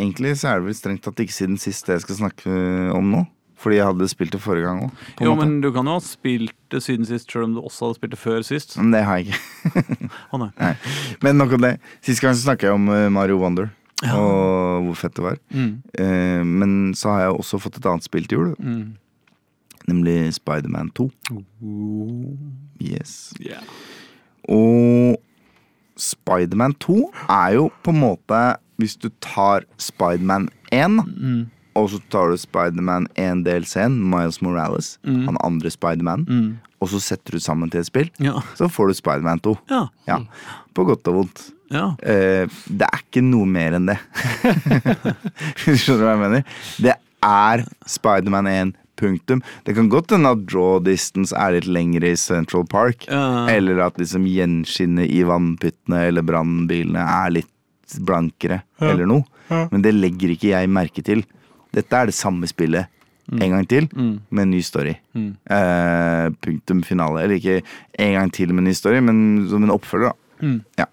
[0.00, 2.54] Egentlig så er det vel strengt tatt ikke siden sist det jeg skal snakke
[2.96, 3.26] om nå.
[3.60, 5.02] Fordi jeg hadde spilt det forrige gang òg.
[5.20, 7.98] Jo, men du kan jo ha spilt det siden sist, selv om du også hadde
[7.98, 8.78] spilt det før sist.
[8.80, 10.06] Men det har jeg ikke.
[10.32, 10.48] Å nei.
[10.64, 10.72] Nei.
[11.20, 11.74] Men nok om det.
[12.06, 13.68] Sist gang så snakka jeg om eh, Mario Wonder.
[14.08, 15.36] Og hvor fett det var.
[15.52, 15.72] Mm.
[15.92, 18.54] Eh, men så har jeg også fått et annet spill til jul.
[18.56, 18.96] Mm.
[19.90, 21.10] Nemlig Spiderman 2.
[22.80, 23.34] Yes.
[23.44, 23.60] Yeah.
[24.48, 25.20] Og
[26.00, 26.96] Spiderman 2
[27.28, 28.38] er jo på en måte
[28.80, 31.46] Hvis du tar Spiderman 1, Mm.
[31.76, 36.58] og så tar du Spiderman 1 DLC-en, Miles Morales, han andre Spiderman, Mm.
[36.80, 38.40] og så setter du sammen til et spill, Ja.
[38.56, 39.58] så får du Spiderman 2.
[39.70, 39.82] Ja.
[40.08, 40.18] Ja.
[40.74, 41.50] På godt og vondt.
[41.70, 41.90] ja.
[42.02, 43.98] Eh, det er ikke noe mer enn det.
[45.60, 46.44] Skjønner Du hva jeg mener?
[46.80, 48.72] Det er Spiderman 1.
[49.00, 49.42] Punktum.
[49.66, 53.08] Det kan godt hende at draw distance er litt lengre i Central Park.
[53.08, 53.48] Uh.
[53.52, 59.26] Eller at liksom gjenskinnet i vannpyttene eller brannbilene er litt blankere, eller noe.
[59.50, 61.24] Men det legger ikke jeg merke til.
[61.74, 62.86] Dette er det samme spillet
[63.30, 64.96] en gang til, med en ny story.
[65.14, 67.24] Eh, punktum finale.
[67.24, 67.60] Eller ikke
[68.02, 70.54] en gang til med en ny story, men som en oppfølger, da.
[70.80, 70.88] Ja.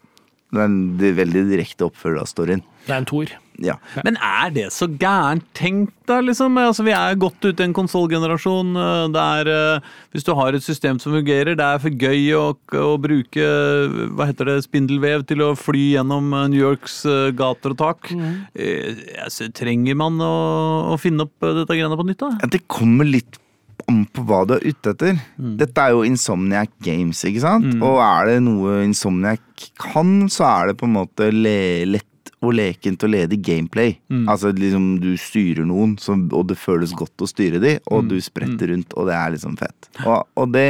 [0.47, 2.61] Det er en veldig direkte oppfølger av storyen.
[2.85, 3.33] Det er en toer.
[3.63, 3.77] Ja.
[4.05, 6.19] Men er det så gærent tenkt, da?
[6.23, 6.57] liksom?
[6.61, 8.75] Altså, vi er godt ute i en konsollgenerasjon.
[8.77, 12.45] eh, eh, Hvis du har et system som fungerer, det er for gøy å,
[12.77, 13.47] å bruke
[14.13, 18.11] hva heter det, spindelvev til å fly gjennom eh, New Yorks eh, gater og tak.
[18.13, 18.45] Mm.
[19.23, 20.33] altså, trenger man å,
[20.93, 22.33] å finne opp eh, dette greiene på nytt, da?
[22.43, 23.39] Ja, Det kommer litt
[23.87, 25.19] om på hva du er ute etter.
[25.37, 27.77] Dette er jo Insomniac Games, ikke sant?
[27.77, 32.09] Og er det noe Insomniac kan, så er det på en måte le lett
[32.45, 33.95] og lekent og ledig gameplay.
[34.29, 38.19] Altså liksom du styrer noen, så, og det føles godt å styre de, og du
[38.21, 39.89] spretter rundt, og det er liksom fett.
[40.05, 40.67] Og, og det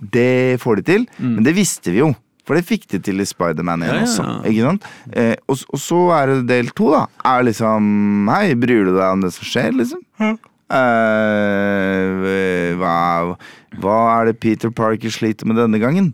[0.00, 2.14] det får de til, men det visste vi jo.
[2.48, 4.24] For det fikk de til i Spiderman 1 Ja, ja, også.
[4.48, 4.86] Ikke sant?
[5.12, 7.02] Eh, og, og så er det del to, da.
[7.28, 10.00] Er liksom Hei, bryr du deg om det som skjer, liksom?
[10.70, 12.06] Eh,
[12.80, 12.96] hva,
[13.82, 16.12] hva er det Peter Parker sliter med denne gangen?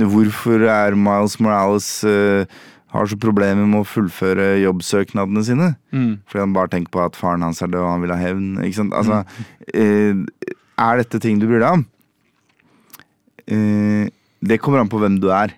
[0.00, 2.48] Hvorfor er Miles Morales eh,
[2.96, 5.68] har så problemer med å fullføre jobbsøknadene sine.
[5.94, 6.18] Mm.
[6.28, 8.48] Fordi han bare tenker på at faren hans er død, og han vil ha hevn.
[8.64, 8.96] Ikke sant?
[8.96, 9.22] Altså,
[9.72, 10.24] eh,
[10.86, 11.86] er dette ting du bryr deg om?
[13.46, 14.08] Eh,
[14.46, 15.54] det kommer an på hvem du er.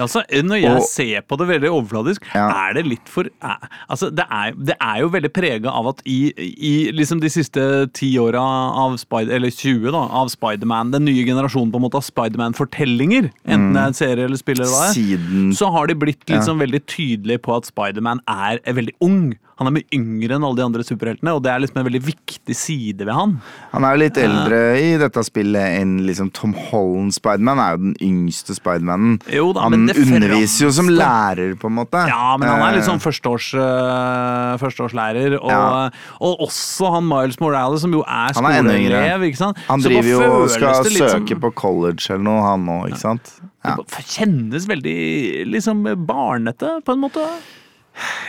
[0.00, 2.46] Ja, altså, når jeg Og- ser på det veldig overfladisk, Ja.
[2.70, 6.00] er det litt for eh, Altså, det er, det er jo veldig prega av at
[6.08, 7.60] i, i liksom de siste
[7.92, 9.34] ti åra av Spider...
[9.36, 13.82] Eller 20, da, av Spiderman, den nye generasjonen på en måte av Spiderman-fortellinger, enten det
[13.82, 16.82] er en serie eller spiller, eller hva det er, så har de blitt liksom veldig
[16.90, 19.34] tydelige på at Spiderman er, er veldig ung.
[19.60, 22.00] Han er mye yngre enn alle de andre superheltene, og det er liksom en veldig
[22.06, 23.34] viktig side ved han.
[23.74, 27.12] Han er jo litt eldre i dette spillet enn liksom Tom Holland.
[27.12, 29.18] Spiderman er jo den yngste Spidermanen.
[29.60, 32.06] Han underviser jo som lærer, på en måte.
[32.08, 35.36] Ja, men han er litt Eh, sånn førsteårs, uh, førsteårslærer.
[35.42, 35.90] Og, Ja.
[36.24, 38.96] og også han Miles Morales, som jo er Han enda yngre.
[38.96, 39.28] skoleelev.
[39.28, 39.58] ikke sant?
[39.68, 43.32] Han driver jo og skal som- søke på college eller noe, han òg, ikke sant?
[43.62, 43.76] Ja.
[43.76, 47.28] Det kjennes veldig liksom barnete, på en måte.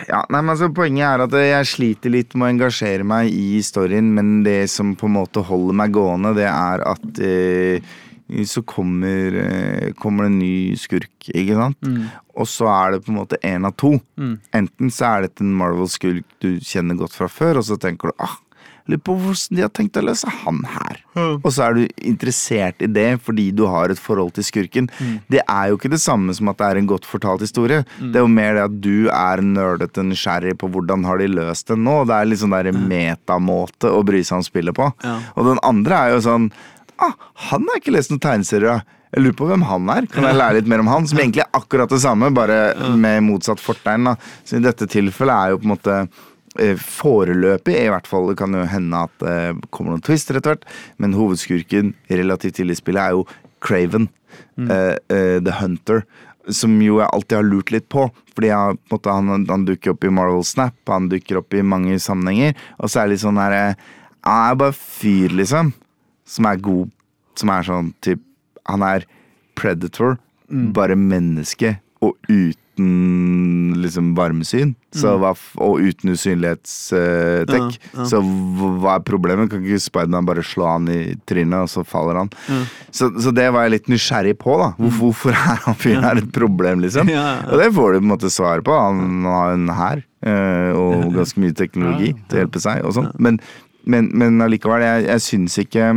[0.08, 3.60] Ja, nei, men altså Poenget er at jeg sliter litt med å engasjere meg i
[3.64, 7.92] storyen, men det som på en måte holder meg gående, det er at eh,
[8.48, 11.76] så kommer, eh, kommer det en ny skurk, ikke sant?
[12.32, 13.94] Og så er det på en måte én av to.
[14.56, 18.24] Enten så er det en Marvel-skurk du kjenner godt fra før, og så tenker du
[18.24, 18.38] ah,
[18.90, 21.00] Lurer på hvordan de har tenkt å løse han her.
[21.14, 24.88] Og så er du interessert i det fordi du har et forhold til skurken.
[25.30, 27.82] Det er jo ikke det samme som at det er en godt fortalt historie.
[28.00, 31.70] Det er jo mer det at du er nerdete nysgjerrig på hvordan har de løst
[31.70, 32.00] det nå.
[32.08, 34.88] Det er litt sånn der metamåte å bry seg om spillet på.
[35.04, 35.18] Ja.
[35.36, 36.50] Og den andre er jo sånn
[37.02, 37.14] ah,
[37.50, 38.82] Han har ikke lest noen tegneserier.
[39.12, 40.06] Jeg lurer på hvem han er.
[40.08, 41.06] Kan jeg lære litt mer om han?
[41.08, 44.08] Som egentlig er akkurat det samme, bare med motsatt fortegn.
[44.08, 44.14] da.
[44.48, 45.96] Så i dette tilfellet er jo på en måte
[46.52, 48.28] Foreløpig, i hvert fall.
[48.28, 49.36] Det kan jo hende at det
[49.72, 50.66] kommer noen twister etter hvert.
[51.00, 53.24] Men hovedskurken relativt tidlig i spillet er jo
[53.62, 54.08] Craven.
[54.56, 54.68] mm.
[54.68, 56.04] uh, uh, The Hunter.
[56.50, 58.08] Som jo jeg alltid har lurt litt på.
[58.34, 61.62] Fordi jeg, på måte, han, han dukker opp i Marvel Snap, han dukker opp i
[61.64, 62.56] mange sammenhenger.
[62.80, 63.88] Og så er det litt sånn her eh,
[64.24, 65.72] Han er bare fyr, liksom.
[66.28, 66.92] Som er god.
[67.38, 68.22] Som er sånn typ
[68.68, 69.06] Han er
[69.58, 70.16] predator,
[70.76, 71.76] bare menneske.
[72.02, 74.74] Og uten liksom varmesyn.
[74.96, 77.50] Så hva, og uten usynlighetstek.
[77.52, 78.06] Ja, ja.
[78.08, 79.50] Så hva er problemet?
[79.52, 82.32] Kan ikke Spiderman bare slå han i trynet, og så faller han?
[82.90, 84.56] Så, så det var jeg litt nysgjerrig på.
[84.60, 87.10] da Hvorfor, Hvorfor er han fyren her et problem, liksom?
[87.12, 87.50] Ja, ja.
[87.52, 88.72] Og det får du på en måte svar på.
[88.72, 92.84] Han har en hær eh, og ganske mye teknologi til å hjelpe seg.
[92.86, 93.40] og sånn Men,
[93.84, 95.92] men, men allikevel, jeg, jeg syns ikke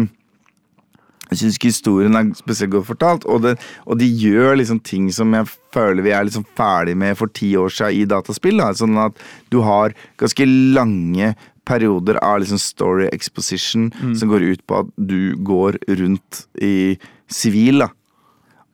[1.32, 5.10] jeg syns ikke historien er spesielt godt fortalt, og, det, og de gjør liksom ting
[5.14, 8.62] som jeg føler vi er liksom ferdig med for ti år siden i dataspill.
[8.62, 8.72] Da.
[8.78, 9.18] Sånn at
[9.52, 11.34] du har ganske lange
[11.66, 16.96] perioder av liksom story exposition som går ut på at du går rundt i
[17.32, 17.88] sivil da,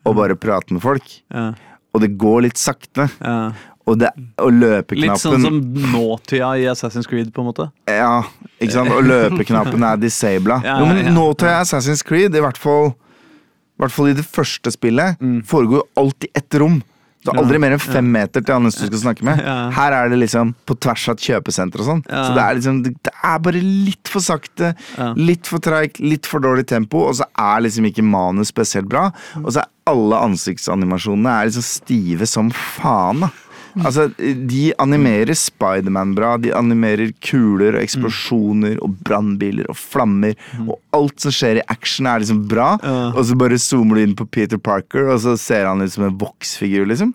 [0.04, 1.08] og bare prater med folk.
[1.32, 1.54] Ja,
[1.96, 3.10] Og det går litt sakte.
[3.22, 3.52] ja.
[3.90, 5.58] Og, det, og løpeknappen Litt sånn som
[5.94, 7.66] nåtida i Assassin's Creed, på en måte.
[7.90, 8.22] Ja,
[8.60, 8.94] ikke sant?
[8.94, 10.60] Og løpeknappen er disabla.
[10.66, 11.10] Ja, jo, men ja.
[11.10, 15.18] i Assassin's Creed, i hvert fall i hvert fall i det første spillet,
[15.50, 16.76] foregår jo alltid ett rom.
[17.22, 19.42] Det er aldri mer enn fem meter til han du skal snakke med.
[19.46, 19.56] Ja.
[19.76, 22.02] Her er det liksom på tvers av et kjøpesenter og sånn.
[22.08, 22.24] Ja.
[22.26, 25.14] Så det er liksom Det er bare litt for sakte, Ja.
[25.14, 29.12] litt for treigt, litt for dårlig tempo, og så er liksom ikke manus spesielt bra.
[29.38, 33.30] Og så er alle ansiktsanimasjonene er liksom stive som faen, da.
[33.80, 36.36] Altså, De animerer Spiderman bra.
[36.38, 40.36] De animerer kuler og eksplosjoner og brannbiler og flammer.
[40.68, 42.74] Og alt som skjer i action, er liksom bra.
[43.16, 46.04] Og så bare zoomer du inn på Peter Parker, og så ser han ut som
[46.10, 47.14] en voksfigur, liksom.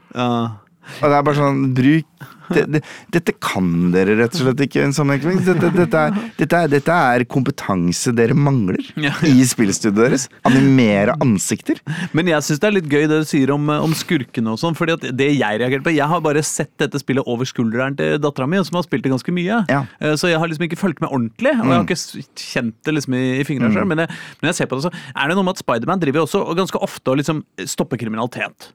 [1.02, 2.04] Og det er bare sånn Bruk
[2.52, 2.80] det, det,
[3.16, 4.84] Dette kan dere rett og slett ikke.
[4.86, 5.40] En sammenheng.
[5.46, 9.12] Dette, dette, er, dette, er, dette er kompetanse dere mangler Ja.
[9.26, 10.28] i spillstudioet deres.
[10.48, 11.80] Animere ansikter.
[12.16, 14.76] Men jeg syns det er litt gøy det du sier om, om skurkene og sånn.
[14.78, 18.46] fordi det jeg reagerte på Jeg har bare sett dette spillet over skulderen til dattera
[18.48, 19.62] mi, som har spilt det ganske mye.
[19.72, 19.84] Ja.
[20.00, 22.94] Eh, Så jeg har liksom ikke fulgt med ordentlig, og jeg har ikke kjent det
[22.98, 23.86] liksom i, i fingrene sjøl.
[23.88, 24.10] Men, jeg-
[24.42, 26.56] men jeg ser på det, så er det noe med at Spiderman driver også og
[26.56, 28.70] ganske ofte og liksom stopper kriminalitet.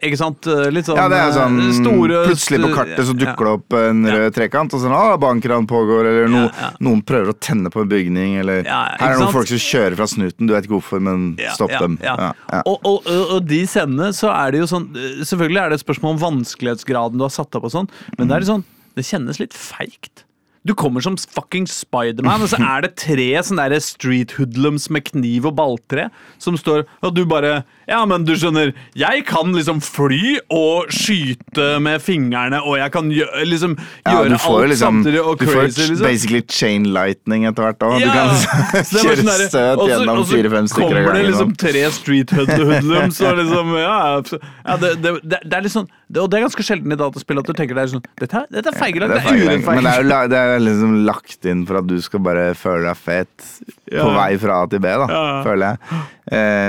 [0.00, 0.46] Ikke sant?
[0.48, 3.52] Eh, Litt sånn, Ja, det er sånn eh, store Plutselig på kartet så dukker det
[3.58, 6.70] opp en rød trekant, og sånn ah, bankran pågår, eller no, Ja, ja.
[6.86, 9.36] noen prøver å tenne på en bygning, eller Ja, her er det noen sant?
[9.36, 11.98] folk som kjører fra snuten, du vet ikke hvorfor, men stopp ja, dem.
[12.04, 12.16] ja.
[12.16, 12.62] Ja, ja.
[12.64, 15.84] Og, og, og, de scenene så er det jo sånn eh, Selvfølgelig er det et
[15.84, 19.04] spørsmål om vanskelighetsgraden du har satt opp, og sånn, men det er litt sånn Det
[19.06, 20.24] kjennes litt feigt.
[20.60, 25.06] Du kommer som fucking Spiderman, og så er det tre sånne der street hoodlums med
[25.06, 29.80] kniv og balltre som står Og du bare Ja, men du skjønner, jeg kan liksom
[29.80, 35.00] fly og skyte med fingrene, og jeg kan liksom gjøre ja, får jo alt liksom,
[35.00, 36.04] samtidig og du får liksom.
[36.04, 37.96] basically chain lightning etter hvert òg.
[38.04, 42.36] Du kan så kjøre sånn støt gjennom fire-fem stykker av Kommer det liksom tre street
[42.36, 46.40] hoodlums og liksom Ja, ja det, det, det, det er litt sånn Det, og det
[46.40, 49.08] er ganske sjelden i dataspill at du tenker sånn Dette, er- dette er feigelag.
[49.12, 51.78] Det Det er er men det er jo la- det er liksom lagt inn for
[51.78, 53.46] at du skal bare føle deg fet
[53.92, 54.02] Ja.
[54.02, 55.44] på vei fra A til B, da, Ja.
[55.44, 55.78] føler jeg.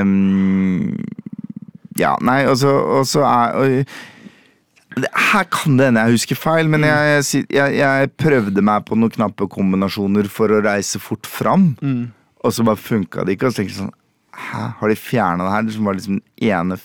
[0.06, 0.98] Um,
[1.98, 3.86] ja, nei, og så og så er og,
[5.16, 8.98] Her kan det hende jeg husker feil, men jeg, jeg, jeg, jeg prøvde meg på
[9.00, 11.78] noen knappe kombinasjoner for å reise fort fram,
[12.44, 13.48] og så bare funka det ikke.
[13.48, 13.94] Og så tenkte jeg sånn
[14.36, 15.64] Hæ, har de fjerna det her?
[15.64, 16.78] Det som var liksom den ene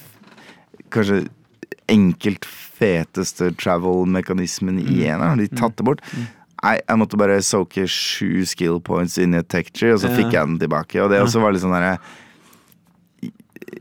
[0.90, 1.29] Kanskje
[1.93, 6.03] enkelt feteste travel-mekanismen i en Har de tatt det bort?
[6.65, 10.11] Nei, jeg måtte bare soake sju skill points inn i et tech tree, og så
[10.11, 10.99] fikk jeg den tilbake.
[11.05, 11.99] Og det også var litt sånn derre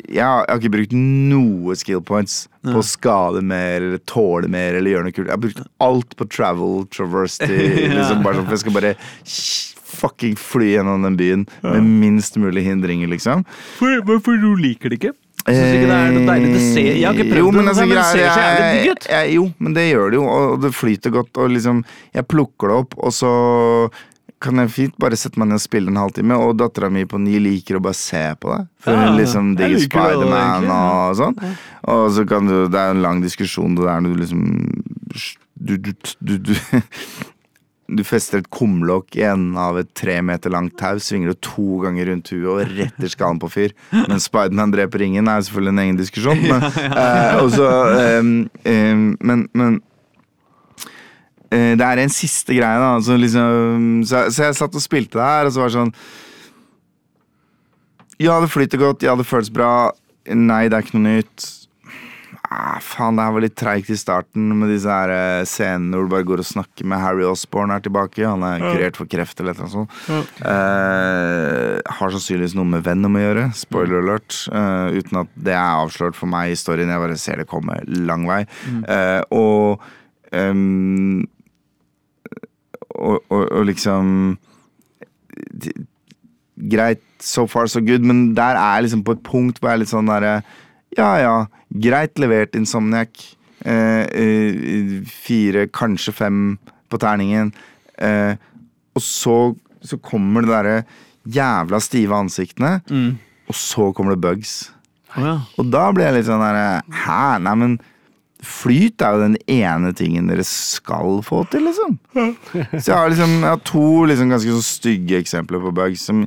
[0.05, 4.93] jeg har, ikke brukt noe skill points på å skade mer eller tåle mer eller
[4.93, 5.27] gjøre noe kult.
[5.27, 7.59] Jeg har brukt alt på travel, traversity,
[7.95, 8.93] liksom bare sånn, For jeg skal bare
[9.95, 13.45] fucking fly gjennom den byen med minst mulig hindringer, liksom.
[13.79, 15.13] Hvorfor du liker det ikke?
[15.45, 16.47] Syns ikke det er noe deilig?
[16.55, 18.41] Det ser, jeg har ikke Jo, prøvd men det, altså, men det ser greier, så
[18.41, 19.07] jævlig digg ut.
[19.35, 21.83] Jo, men det gjør det jo, og det flyter godt, og liksom
[22.17, 23.31] Jeg plukker det opp, og så
[24.45, 27.17] kan jeg fint bare sette meg ned og spille en halvtime, og dattera mi på
[27.21, 28.65] ni liker å bare se på det.
[28.83, 31.37] For Ja, hun liksom digger Spiderman og sånn.
[31.93, 34.43] Og så kan du Det er en lang diskusjon det der du liksom
[35.55, 36.53] Du, du, du,
[37.85, 41.81] du fester et kumlokk i enden av et tre meter langt tau, svinger det to
[41.83, 43.75] ganger rundt huet og retter skallen på fyr.
[43.93, 46.41] Men Spiderman dreper ingen, er jo selvfølgelig en egen diskusjon.
[46.41, 46.65] Men,
[47.03, 47.67] eh, også,
[47.99, 48.31] eh,
[48.71, 49.77] ehm, men, men
[51.51, 52.95] eh, det er en siste greie, da.
[53.05, 55.93] Så, liksom, så, så jeg satt og spilte det her, og så var det sånn
[58.23, 59.05] Ja, det flyter godt.
[59.05, 59.91] Ja, det føles bra.
[60.25, 61.51] Nei, det er ikke noe nytt.
[62.55, 66.05] Ah, faen, det her var litt treigt i starten med disse her eh, scenene hvor
[66.07, 68.21] du bare går og snakker med Harry Osborne er tilbake.
[68.23, 69.97] Han er kurert for kreft eller noe sånt.
[70.39, 73.45] Eh, har sannsynligvis noe med Venom å gjøre.
[73.59, 74.37] Spoiler alert.
[74.47, 76.93] eh, uten at det er avslørt for meg i storyen.
[76.95, 78.41] Jeg bare ser det komme lang vei.
[78.87, 79.83] Eh, og,
[80.31, 81.25] um,
[82.95, 84.37] og, og og liksom
[86.55, 89.75] Greit, so far so good, men der er jeg liksom på et punkt hvor jeg
[89.75, 90.37] er litt sånn derre
[90.95, 91.35] Ja ja,
[91.69, 93.35] greit levert, Insomniac.
[93.65, 96.41] Eh, eh, fire, kanskje fem
[96.89, 97.51] på terningen.
[97.97, 98.35] Eh,
[98.95, 99.39] og så,
[99.81, 100.77] så kommer det derre
[101.25, 102.77] jævla stive ansiktene,
[103.49, 104.55] og så kommer det bugs.
[105.15, 105.35] Oh, ja.
[105.57, 107.37] Og da blir jeg litt sånn der Hæ?
[107.41, 107.75] Nei, men
[108.45, 111.95] flyt er jo den ene tingen dere skal få til, liksom.
[112.81, 116.25] Så jeg har liksom Jeg har to liksom ganske så stygge eksempler på bugs som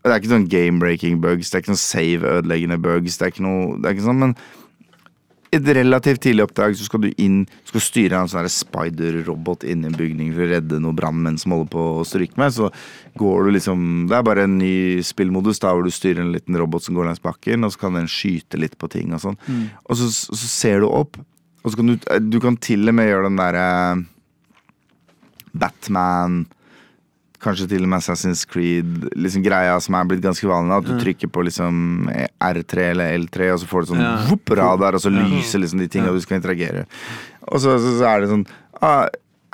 [0.00, 3.44] Det er ikke sånn game-breaking bugs, det er ikke noen save-ødeleggende bugs, det er ikke
[3.44, 4.36] noe Det er ikke sånn, men
[5.50, 9.88] et relativt tidlig oppdrag så skal du inn skal styre en sånn spider-robot inn i
[9.88, 12.54] en bygning for å redde noen brannmenn som holder på å stryke med.
[12.54, 12.68] Så
[13.18, 16.58] går du liksom Det er bare en ny spillmodus da hvor du styrer en liten
[16.58, 19.40] robot som går langs bakken, og så kan den skyte litt på ting og sånn.
[19.88, 21.18] Og så, så ser du opp,
[21.64, 21.98] og så kan du
[22.30, 23.66] Du kan til og med gjøre den derre
[25.50, 26.44] Batman
[27.40, 30.76] Kanskje til og med Assassin's Creed, liksom greia som er blitt ganske vanlig.
[30.76, 34.10] At du trykker på liksom R3 eller L3, og så får du sånn Ja.
[34.28, 36.84] whoop, radar, og så lyser liksom de tinga du skal interagere.
[37.48, 38.44] Og så, så, så er det sånn
[38.82, 39.06] ah,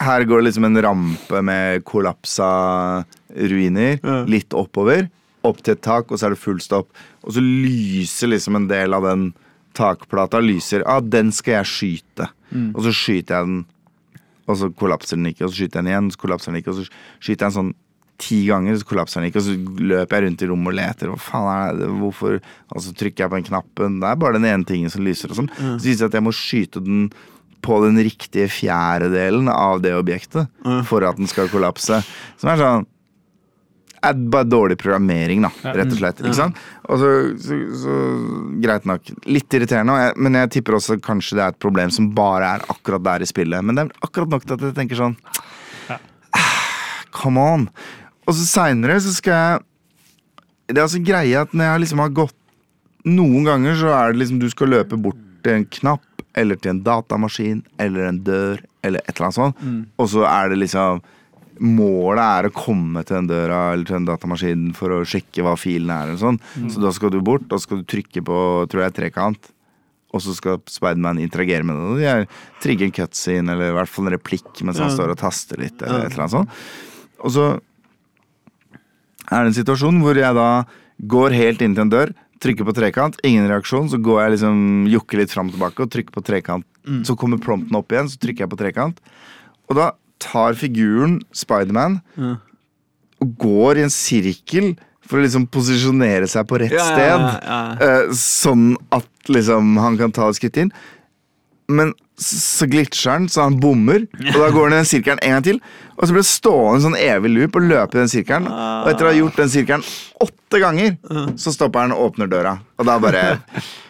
[0.03, 3.05] Her går det liksom en rampe med kollapsa
[3.37, 5.09] ruiner, litt oppover.
[5.47, 6.89] Opp til et tak, og så er det full stopp.
[7.23, 9.29] Og så lyser liksom en del av den
[9.79, 10.83] takplata lyser.
[10.89, 12.29] Ah, den skal jeg skyte.
[12.75, 13.65] Og så skyter jeg den
[14.47, 16.73] og så kollapser den ikke, og så skyter jeg den igjen, så kollapser den ikke,
[16.73, 17.75] og så skyter jeg den sånn
[18.23, 21.13] ti ganger, så kollapser den ikke, og så løper jeg rundt i rommet og leter,
[21.13, 22.39] hva faen er det, hvorfor,
[22.73, 25.33] og så trykker jeg på den knappen, det er bare den ene tingen som lyser
[25.33, 25.51] og sånn.
[25.77, 27.09] Så viser det at jeg må skyte den
[27.67, 30.47] på den riktige fjerdedelen av det objektet
[30.87, 31.99] for at den skal kollapse.
[32.39, 32.87] Som er sånn
[34.09, 36.23] er bare dårlig programmering, da, rett og slett.
[36.23, 36.61] Ikke sant?
[36.87, 37.11] Og så,
[37.43, 37.97] så, så
[38.63, 39.13] Greit nok.
[39.29, 42.67] Litt irriterende, jeg, men jeg tipper også kanskje det er et problem som bare er
[42.73, 43.65] akkurat der i spillet.
[43.67, 45.17] Men det er akkurat nok til at jeg tenker sånn
[47.17, 47.69] Come on.
[48.27, 49.65] Og så seinere så skal jeg
[50.73, 52.35] Det er altså greia at når jeg liksom har gått
[53.07, 56.73] Noen ganger så er det liksom du skal løpe bort til en knapp, eller til
[56.73, 59.61] en datamaskin, eller en dør, eller et eller annet sånt,
[59.95, 61.05] og så er det liksom
[61.61, 65.55] Målet er å komme til den døra eller til den datamaskinen for å sjekke hva
[65.57, 66.09] filen er.
[66.11, 66.41] eller sånn.
[66.71, 69.51] Så da skal du bort, da skal du trykke på tror jeg, trekant.
[70.15, 72.03] Og så skal Spiderman interagere med det.
[72.03, 72.29] De er-
[72.63, 75.81] trigge en cutscene, eller i hvert fall en replikk mens han står og taster litt.
[75.83, 76.49] eller et eller annet sånt.
[77.25, 77.61] Og så
[79.33, 80.65] er det en situasjon hvor jeg da
[81.07, 84.87] går helt inn til en dør, trykker på trekant, ingen reaksjon, så går jeg liksom
[84.93, 86.65] jukker litt fram og tilbake og trykker på trekant.
[87.03, 88.99] Så kommer prompten opp igjen, så trykker jeg på trekant.
[89.69, 89.91] Og da
[90.23, 94.75] tar figuren Spiderman og går i en sirkel
[95.07, 97.27] for å liksom posisjonere seg på rett Ja, ja, sted.
[97.47, 97.87] ja, ja.
[97.87, 100.73] eh, sånn at liksom han kan ta et skritt inn.
[101.69, 104.07] men så glitcher han, så han bommer.
[104.33, 105.59] Og da går han i den sirkelen en gang til.
[105.99, 108.47] Og så blir det stående sånn evig loop og løpe i den sirkelen.
[108.49, 109.85] Og etter å ha gjort den sirkelen
[110.25, 110.95] åtte ganger,
[111.37, 112.55] så stopper han og åpner døra.
[112.81, 113.25] Og da bare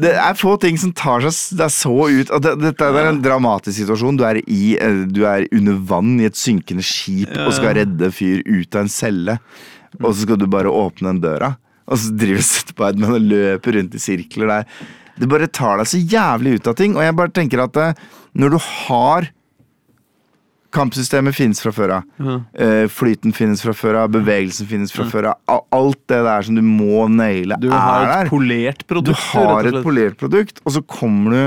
[0.00, 3.22] Det er få ting som tar seg det er så ut det, Dette er en
[3.24, 4.18] dramatisk situasjon.
[4.20, 8.12] Du er, i, eh, du er under vann i et synkende skip og skal redde
[8.14, 9.36] fyr ut av en celle.
[10.00, 11.54] Og så skal du bare åpne den døra.
[11.90, 14.72] Og så driver Spiderman og løper rundt i sirkler der.
[15.20, 16.96] Det bare tar deg så jævlig ut av ting.
[16.96, 19.30] Og jeg bare tenker at eh, når du har
[20.70, 22.04] Kampsystemet finnes fra før av.
[22.54, 24.12] Eh, flyten finnes fra før av.
[24.14, 25.64] Bevegelsen finnes fra før av.
[25.74, 28.24] Alt det der som du må naile, Du er har der.
[28.24, 29.18] et polert produkt.
[29.18, 31.42] Du har et polert produkt, og så kommer du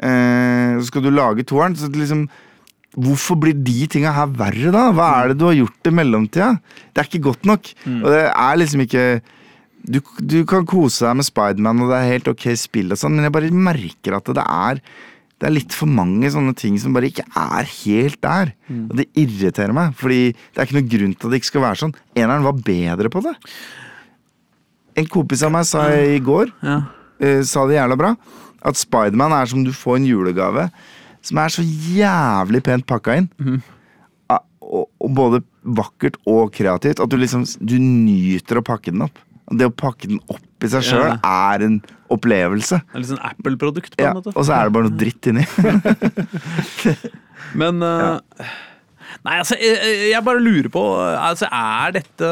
[0.00, 1.76] eh, Så skal du lage toeren.
[1.76, 2.28] Så liksom
[2.96, 4.86] Hvorfor blir de tinga her verre, da?
[4.96, 6.54] Hva er det du har gjort i mellomtida?
[6.94, 7.68] Det er ikke godt nok.
[7.84, 7.98] Mm.
[8.00, 9.02] Og det er liksom ikke
[9.86, 13.14] du, du kan kose deg med Spiderman, og det er helt ok spill, og sånn,
[13.14, 14.80] men jeg bare merker at det er
[15.36, 18.52] det er litt for mange sånne ting som bare ikke er helt der.
[18.70, 18.84] Mm.
[18.88, 21.64] Og det irriterer meg, fordi det er ikke noen grunn til at det ikke skal
[21.66, 21.92] være sånn.
[22.16, 23.34] Eneren var bedre på det.
[24.96, 26.78] En kompis av meg sa i går Ja.
[27.20, 28.14] uh, sa det jævla bra.
[28.66, 30.70] At Spiderman er som du får en julegave
[31.26, 33.28] som er så jævlig pent pakka inn.
[33.38, 33.60] Mm.
[34.32, 36.98] Uh, Og, og både vakkert og kreativt.
[36.98, 39.18] At du liksom Du nyter å pakke den opp.
[39.54, 41.18] Det å pakke den opp i seg sjøl Ja.
[41.54, 41.76] er en
[42.10, 42.80] opplevelse.
[42.80, 44.32] Det er litt sånn Apple-produkt, på Ja, en måte.
[44.34, 45.44] og så er det bare noe dritt inni.
[47.60, 48.18] Men eh,
[49.26, 49.76] Nei, altså, jeg,
[50.10, 52.28] jeg bare lurer på Altså, er dette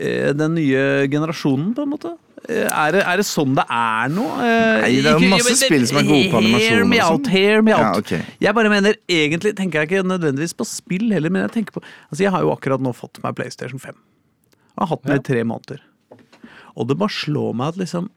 [0.00, 2.14] uh, den nye generasjonen, på en måte?
[2.48, 4.24] Eh, Er det, er det sånn det er nå?
[4.40, 7.32] Nei, det er jo masse spill som er gode på animasjon Hear me out, sånn.
[7.34, 7.84] hear me out.
[7.84, 8.22] Ja, okay.
[8.40, 11.82] Jeg bare mener, egentlig tenker jeg ikke nødvendigvis på spill heller, men jeg tenker på
[11.84, 13.98] Altså, jeg har jo akkurat nå fått meg PlayStation 5.
[14.80, 15.84] Og har hatt den i tre måneder.
[16.78, 18.08] Og det bare slår meg at liksom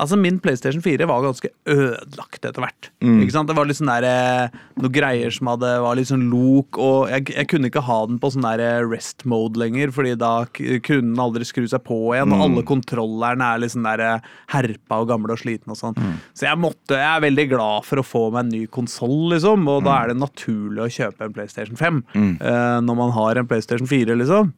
[0.00, 2.88] Altså, min PlayStation 4 var ganske ødelagt etter hvert.
[3.20, 3.50] Ikke sant?
[3.50, 7.26] Det var litt sånn der, noen greier som hadde, var litt sånn lok, og jeg,
[7.34, 11.20] jeg kunne ikke ha den på sånn der rest mode lenger, fordi da kunne den
[11.20, 15.12] aldri skru seg på igjen, og alle kontrollerne er litt sånn der eh, herpa og
[15.12, 16.00] gamle og slitne og sånn.
[16.32, 19.68] Så jeg måtte, jeg er veldig glad for å få meg en ny konsoll, liksom,
[19.68, 23.52] og da er det naturlig å kjøpe en PlayStation 5 uh, når man har en
[23.52, 24.54] PlayStation 4, liksom.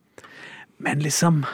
[0.82, 1.44] Men liksom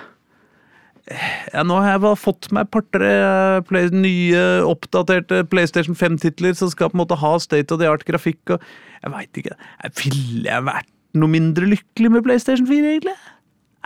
[1.11, 6.55] ja, nå har jeg bare fått meg et par-tre eh, play, nye, oppdaterte PlayStation 5-titler
[6.59, 8.64] som skal på en måte ha state of the art-grafikk og
[9.01, 9.57] Jeg veit ikke.
[10.03, 13.16] Ville jeg vært noe mindre lykkelig med PlayStation 4, egentlig?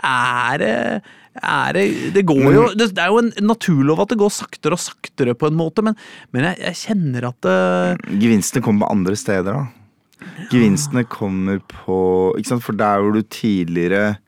[0.05, 0.75] Er det
[1.35, 4.79] er det, det går jo Det er jo en naturlov at det går saktere og
[4.79, 5.97] saktere, på en måte, men,
[6.31, 9.65] men jeg, jeg kjenner at det, Gevinstene kommer på andre steder, da.
[10.51, 11.97] Gevinstene kommer på
[12.39, 14.21] Ikke sant, For der hvor du tidligere eh,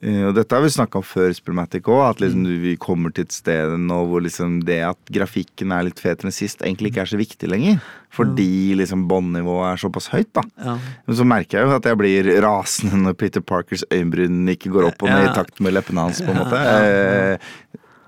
[0.00, 3.26] Og dette har vi snakka om før Spillmatic òg, at liksom du, vi kommer til
[3.26, 7.02] et sted nå hvor liksom det at grafikken er litt fetere enn sist, egentlig ikke
[7.04, 7.82] er så viktig lenger.
[8.16, 8.46] Fordi
[8.80, 10.46] liksom båndnivået er såpass høyt, da.
[10.64, 10.78] ja.
[11.04, 14.88] Men så merker jeg jo at jeg blir rasende når Peter Parkers øyenbryn ikke går
[14.88, 15.30] opp og ned Ja.
[15.34, 16.64] i takt med leppene hans, på en måte.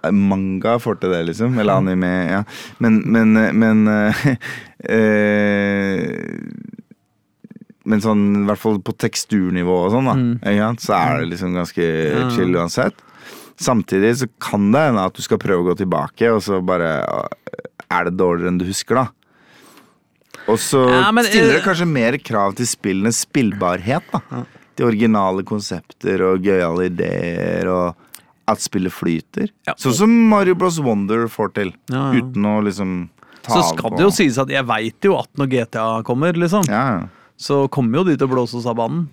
[0.02, 1.54] Eh, manga får til det, liksom.
[1.62, 2.40] Eller anime, ja.
[2.82, 4.24] Men, men, men øh,
[4.90, 6.08] eh,
[7.88, 10.76] Men sånn, i hvert fall på teksturnivå og sånn, da, mm.
[10.82, 11.86] så er det liksom ganske
[12.36, 13.00] chill uansett.
[13.62, 16.92] Samtidig så kan det hende at du skal prøve å gå tilbake, og så bare
[17.02, 19.08] eh, er det dårligere enn du husker, da.
[20.50, 24.44] Og så Ja, men, stiller det eh, kanskje mer krav til spillenes spillbarhet, da.
[24.78, 29.50] Til originale konsepter og gøyale ideer, og at spillet flyter.
[29.68, 29.74] Ja.
[29.78, 30.80] Sånn som Mario Bros.
[30.82, 32.94] Wonder får til, Ja, uten å liksom
[33.42, 36.66] ta Så skal det jo sies at jeg veit jo at når GTA kommer, liksom,
[36.70, 37.02] Ja, ja.
[37.36, 39.08] Så kommer jo de til å blåse oss av banen.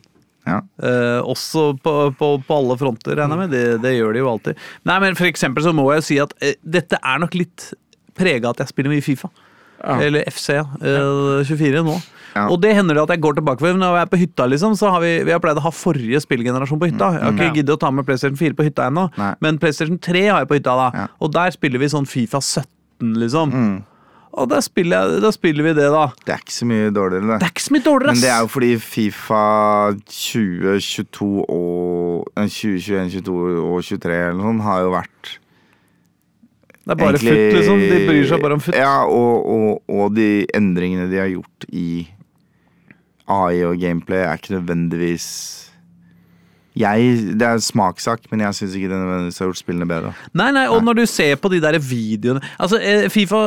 [0.48, 0.62] ja.
[0.82, 3.52] Eh, også på, på, på alle fronter, regner jeg med.
[3.52, 4.58] Det, det gjør de jo alltid.
[4.86, 7.74] Nei, men For eksempel så må jeg si at eh, dette er nok litt
[8.18, 9.30] prega at jeg spiller mye Fifa.
[9.80, 11.94] Eller FC eh, 24 nå.
[12.36, 12.44] Ja.
[12.52, 14.76] Og det hender det at jeg går tilbake for Når jeg er på hytta, liksom,
[14.78, 17.08] så har vi, vi har pleid å ha forrige spillgenerasjon på hytta.
[17.16, 17.54] Jeg har ikke Ja.
[17.56, 19.08] giddet å ta med PlayStation 4 på hytta ennå,
[19.42, 20.76] men PlayStation 3 har jeg på hytta.
[20.78, 21.08] da Ja.
[21.22, 23.50] Og der spiller vi sånn Fifa 17, liksom.
[23.56, 23.78] Mm.
[24.40, 26.06] Og da spiller, jeg, da spiller vi det, da.
[26.24, 27.48] Det er ikke så mye dårligere, Det det.
[27.48, 29.42] er ikke så mye dårligere, Men det er jo fordi Fifa
[30.08, 33.36] 2022 og eh, 2021, 22
[33.66, 35.34] og 23 eller noe sånt har jo vært
[36.90, 37.80] Det er bare egentlig- futt, liksom.
[37.86, 38.76] De bryr seg bare om futt.
[38.80, 42.08] Ja, og, og, og de endringene de har gjort i
[43.30, 45.28] AI og gameplay, er ikke nødvendigvis
[46.80, 50.14] jeg, Det er smakssak, men jeg syns ikke det nødvendigvis har gjort spillene bedre.
[50.34, 53.42] Nei, nei, og når du ser på de der videoene Altså, eh, Fifa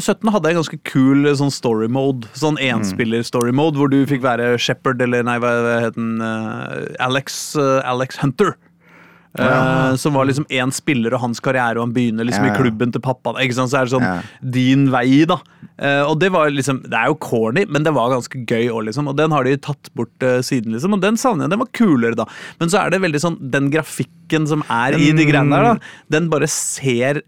[0.00, 2.28] 17 hadde en ganske kul eh, sånn story mode.
[2.38, 5.52] Sånn enspiller-story mode, hvor du fikk være Shepherd, eller nei, hva
[5.86, 6.20] het den?
[6.22, 8.54] eh, Alex, Alex Hunter.
[9.38, 12.56] Eh, som var liksom én spiller og hans karriere, og han begynner liksom Ja, ja.
[12.56, 13.34] i klubben til pappa.
[13.42, 13.72] Ikke sant?
[13.72, 15.40] Så er det sånn din vei, da.
[15.76, 18.86] Uh, og det var liksom Det er jo corny, men det var ganske gøy òg,
[18.88, 19.10] liksom.
[19.12, 20.96] Og den har de tatt bort uh, siden, liksom.
[20.96, 21.54] Og den savner jeg.
[21.54, 22.28] Den var kulere, da.
[22.60, 25.96] Men så er det veldig sånn Den grafikken som er i de greiene der, da,
[26.16, 27.22] den bare ser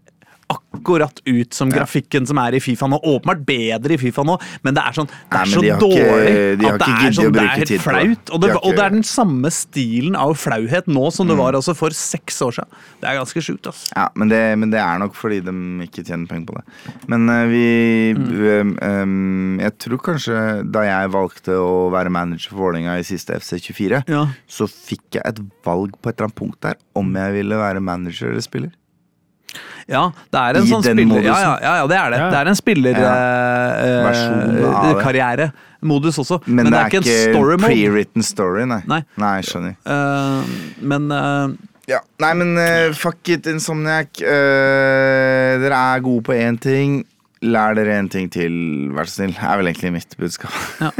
[0.49, 2.97] akkurat ut som grafikken som er i Fifa nå.
[3.05, 5.79] Åpenbart bedre i Fifa nå, men det er sånn Det er Nei, så de ikke-
[5.79, 8.29] dårlig de at det er sånn Det er helt flaut.
[8.33, 11.37] Og De det, har og det er den samme stilen av flauhet nå som det
[11.37, 12.69] var altså for seks år siden.
[13.01, 13.91] Det er ganske sjukt, Altså.
[13.95, 15.51] Ja, men det, men det er nok fordi de
[15.85, 16.63] ikke tjener penger på det.
[17.07, 18.77] Men uh, vi Mm.
[18.81, 24.03] um, Jeg tror kanskje da jeg valgte å være manager for Vålerenga i siste FC24,
[24.07, 24.25] Ja.
[24.47, 27.81] så fikk jeg et valg på et eller annet punkt der om jeg ville være
[27.81, 28.71] manager eller spiller.
[29.89, 31.23] Ja, det er en I sånn spiller...
[31.25, 32.19] Ja, ja, ja, ja, det er det.
[32.21, 32.27] Ja.
[32.29, 32.57] Det er en
[34.05, 34.67] Versjon av det.
[34.75, 36.39] spillerkarriere-modus også.
[36.45, 37.71] Men, det, er ikke en story mode.
[37.71, 38.81] pre-written story, nei.
[38.89, 38.99] Nei.
[39.21, 39.77] Nei, skjønner.
[39.89, 40.51] Uh,
[40.93, 41.55] men uh,
[41.89, 42.03] Ja.
[42.21, 44.21] Nei, men uh, fuck it, Insomniac.
[44.21, 46.99] Uh, dere er gode på én ting.
[47.41, 48.53] Lær dere en ting til,
[48.93, 49.33] vær så snill.
[49.33, 50.53] er vel egentlig mitt budskap.
[50.83, 50.91] Ja.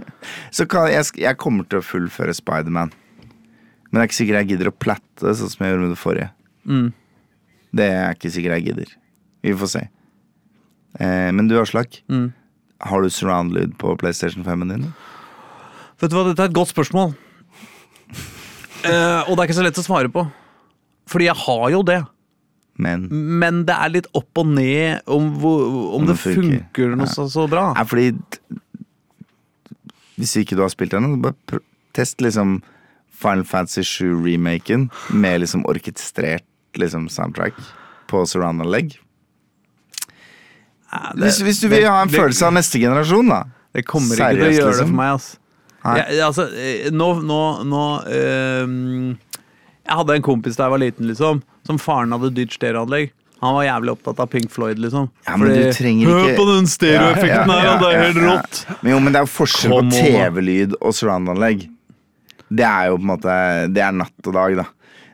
[0.56, 2.90] så kan jeg, jeg kommer til å fullføre Spiderman.
[3.92, 6.00] Men det er ikke sikkert jeg gidder å platte sånn som jeg gjorde med det
[6.00, 6.28] forrige.
[6.66, 6.90] mm.
[7.74, 8.90] Det er ikke sikkert jeg gidder.
[9.42, 9.82] Vi får se.
[11.00, 12.02] Eh, men du, Aslak.
[12.12, 12.30] Mm.
[12.82, 14.88] Har du surround-lyd på PlayStation 5-en din?
[16.02, 17.14] Vet du hva, dette er et godt spørsmål.
[18.82, 20.24] Eh, og det er ikke så lett å svare på.
[21.10, 22.00] Fordi jeg har jo det.
[22.82, 26.42] Men Men det er litt opp og ned om, hvor, om, Om det funker.
[26.42, 27.12] funker noe Ja.
[27.12, 27.66] så, så bra.
[27.76, 28.14] Ja, fordi
[30.16, 31.60] Hvis ikke du har spilt den, bare
[31.94, 32.62] test liksom
[33.22, 36.44] Final Fantasy 7-remaken med liksom orkestrert
[36.80, 37.54] liksom soundtrack
[38.08, 38.96] på surround-anlegg.
[40.92, 43.44] Nei, det- Hvis, hvis du vil det- ha en det- følelse av neste generasjon, da.
[43.74, 44.88] Det kommer ikke til å gjøre gjøre det liksom?
[44.88, 45.38] for meg, ass.
[45.84, 49.16] Jeg, altså, eh, nå nå, nå øh,
[49.84, 53.10] Jeg hadde en kompis da jeg var liten, liksom, som faren hadde dyrt stereoanlegg.
[53.42, 55.10] Han var jævlig opptatt av Pink Floyd, liksom.
[55.26, 56.28] Ja, men du trenger ikke...
[56.28, 58.36] Hør på den stereoeffekten Ja, ja, ja, her, det er ja, helt ja.
[58.36, 58.82] rått!
[58.84, 59.90] Men jo, men det er jo forskjell på.
[59.90, 61.64] TV-lyd og surround-anlegg.
[62.52, 63.34] Det er jo på en måte
[63.74, 64.64] Det er natt og dag, da.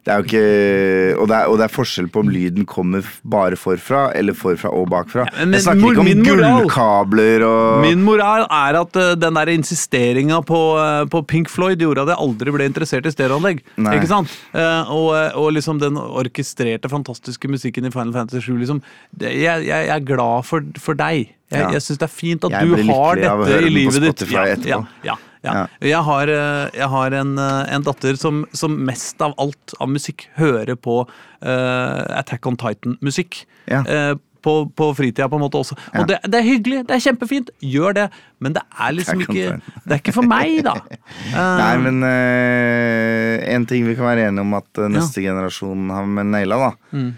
[0.08, 3.04] Det er jo ikke og det, er, og det er forskjell på om lyden kommer
[3.28, 5.26] bare forfra eller forfra og bakfra.
[5.28, 9.10] Ja, men Jeg snakker mor- ikke om min gullkabler og Min moral er at uh,
[9.20, 13.12] den der insisteringa på, uh, på Pink Floyd gjorde at jeg aldri ble interessert i
[13.12, 13.60] stereoanlegg.
[13.76, 14.32] Ikke sant?
[14.56, 15.10] Uh, og,
[15.42, 18.80] og liksom den orkestrerte, fantastiske musikken i Final Fantasy 7, liksom.
[19.12, 21.34] Det, jeg, jeg, er glad for, for deg.
[21.52, 21.80] Jeg, Ja.
[21.80, 24.24] syns det er fint at Jeg du har dette i livet ditt.
[24.32, 25.14] Ja, ja, ja,
[25.44, 25.54] ja.
[25.54, 25.64] Ja.
[25.84, 29.90] Jeg har, eh, jeg har en, eh, en datter som, som mest av alt av
[29.90, 33.44] musikk hører på uh, Attack on Titan-musikk.
[33.70, 33.84] Ja.
[33.86, 35.76] Uh, på, på fritida, på en måte også.
[35.92, 36.00] Ja.
[36.00, 38.04] Og det, det er hyggelig, det er kjempefint, gjør det.
[38.44, 40.76] Men det er liksom ikke Det er ikke for meg, da.
[41.28, 45.90] Eh, Nei, men uh, en ting vi kan være enige om at neste neste generasjon
[45.92, 46.96] har med naila, da.
[46.96, 47.10] Mm.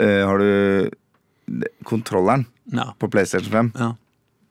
[0.00, 3.72] Eh, har du kontrolleren ja, på PlayStation 5?
[3.78, 3.90] ja.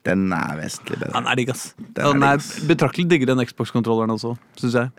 [0.08, 1.12] Den er vesentlig bedre.
[1.18, 1.68] Den er digg, ass.
[1.78, 4.95] Den er Den er betraktelig diggere enn Xbox-kontrolleren også, syns jeg.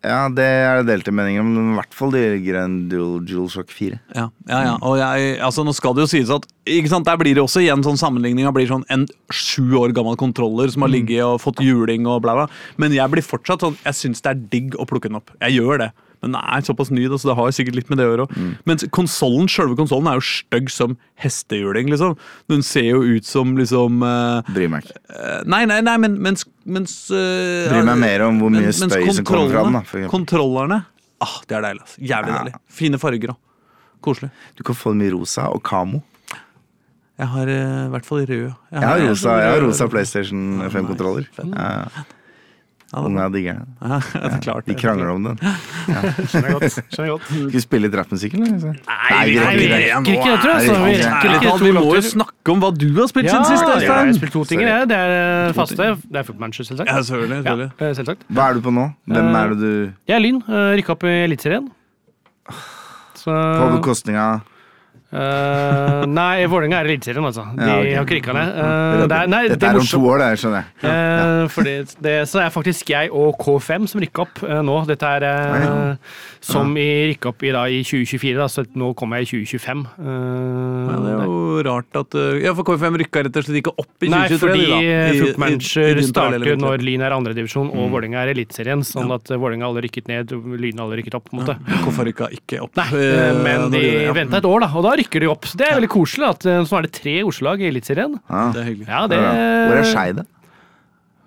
[0.00, 3.68] Ja, det er det delte meninger om, men i hvert fall diggere enn Dual DualShock
[3.68, 3.98] 4.
[4.16, 4.74] Ja, ja, ja.
[4.80, 7.60] Og jeg, altså, nå skal det jo sies at ikke sant, Der blir det også
[7.60, 11.60] igjen sånn sammenligninga blir sånn en sju år gammel kontroller som har ligget og fått
[11.64, 12.46] juling og bla, bla.
[12.80, 15.34] Men jeg blir fortsatt sånn Jeg syns det er digg å plukke den opp.
[15.36, 15.90] Jeg gjør det.
[16.20, 18.26] Men den er såpass ny, da, så det har sikkert litt med det å gjøre.
[18.36, 18.50] Mm.
[18.68, 22.16] Men konsollen, selve konsollen er jo stygg som hestehjuling, liksom.
[22.52, 25.00] Den ser jo ut som liksom uh, Bryr meg ikke.
[25.16, 29.08] Eh, Nei, nei, nei, men mens, mens uh, Bryr meg mer om hvor mye støy
[29.16, 29.80] som kommer fram.
[29.80, 30.04] da.
[30.12, 30.82] Kontrollerne
[31.24, 31.86] ah, Det er deilig.
[31.88, 32.00] altså.
[32.12, 32.38] Jævlig Ja.
[32.44, 32.54] deilig.
[32.80, 33.40] Fine farger òg.
[34.04, 34.30] Koselig.
[34.56, 36.02] Du kan få dem i rosa og kamo.
[37.20, 38.46] Jeg har eh, i hvert fall rød.
[38.72, 39.88] Jeg har rosa, jeg har rosa.
[39.92, 41.26] PlayStation 5-kontroller.
[41.36, 42.04] Ja,
[42.90, 43.66] Ja, Unga digger den.
[43.86, 44.64] Ja, det er klart.
[44.66, 45.36] De krangler om den.
[46.26, 46.78] Skjønner godt.
[46.90, 47.28] Skjønner godt.
[47.30, 48.48] Skal vi spille litt rappmusikk, eller?
[48.88, 52.54] Nei, vi vi rekker ikke det, tror jeg, så vi rekker vi må jo snakke
[52.56, 53.84] om hva du har spilt Ja, siden sist.
[53.84, 54.64] jeg har spilt to ting.
[54.90, 55.78] Det er eh, faste.
[56.02, 56.90] Det er Football Manager, selvsagt.
[56.90, 57.40] Ja, selvfølgelig.
[57.44, 57.70] Selvfølgelig.
[57.78, 58.26] eh, selvsagt.
[58.34, 58.88] Hva er du på nå?
[59.14, 59.70] Hvem er det du
[60.10, 60.42] Jeg er Lyn.
[60.50, 61.70] Rykka opp i Eliteserien.
[63.22, 64.40] På bekostning av
[65.12, 67.44] eh, Nei, Vålerenga er i Eliteserien, altså.
[67.56, 67.94] De Ja, okay.
[67.96, 68.50] har ikke rykka ned.
[68.56, 70.90] Uh, det er, nei, det Dette er er om to år, det skjønner jeg.
[70.90, 71.74] Eh, fordi
[72.06, 74.76] det, så er faktisk jeg og K5 som rykka opp uh, nå.
[74.90, 75.96] Dette er uh, Ja.
[76.40, 79.84] som i rykka opp i, da, i 2024, da, så nå kommer jeg i 2025.
[79.98, 83.60] Men Ja, det er jo rart at uh, Ja, for K5 rykka rett og slett
[83.60, 84.14] ikke opp i 2023.
[84.14, 86.78] Nei, fordi de da, i- i- Foot i Manager din starter når.
[86.86, 87.92] Lyn er andredivisjon og Mm.
[87.94, 88.80] Vålerenga er Eliteserien.
[88.86, 90.30] Sånn at Vålerenga alle rykket ned,
[90.60, 91.26] Lyn har alle rykket opp.
[91.30, 91.56] på en måte.
[91.84, 92.76] Hvorfor rykka ikke opp?
[92.76, 92.88] Nei,
[93.42, 94.12] men de ja.
[94.16, 95.48] venta et år, da, og da rykker de opp.
[95.50, 96.28] Så det er veldig koselig.
[96.36, 98.18] at eh, Så er det tre Oslo-lag i Eliteserien.
[98.30, 98.44] Ja.
[98.54, 98.86] Det er hyggelig.
[98.92, 100.26] Ja, det Hvor er Skei, da?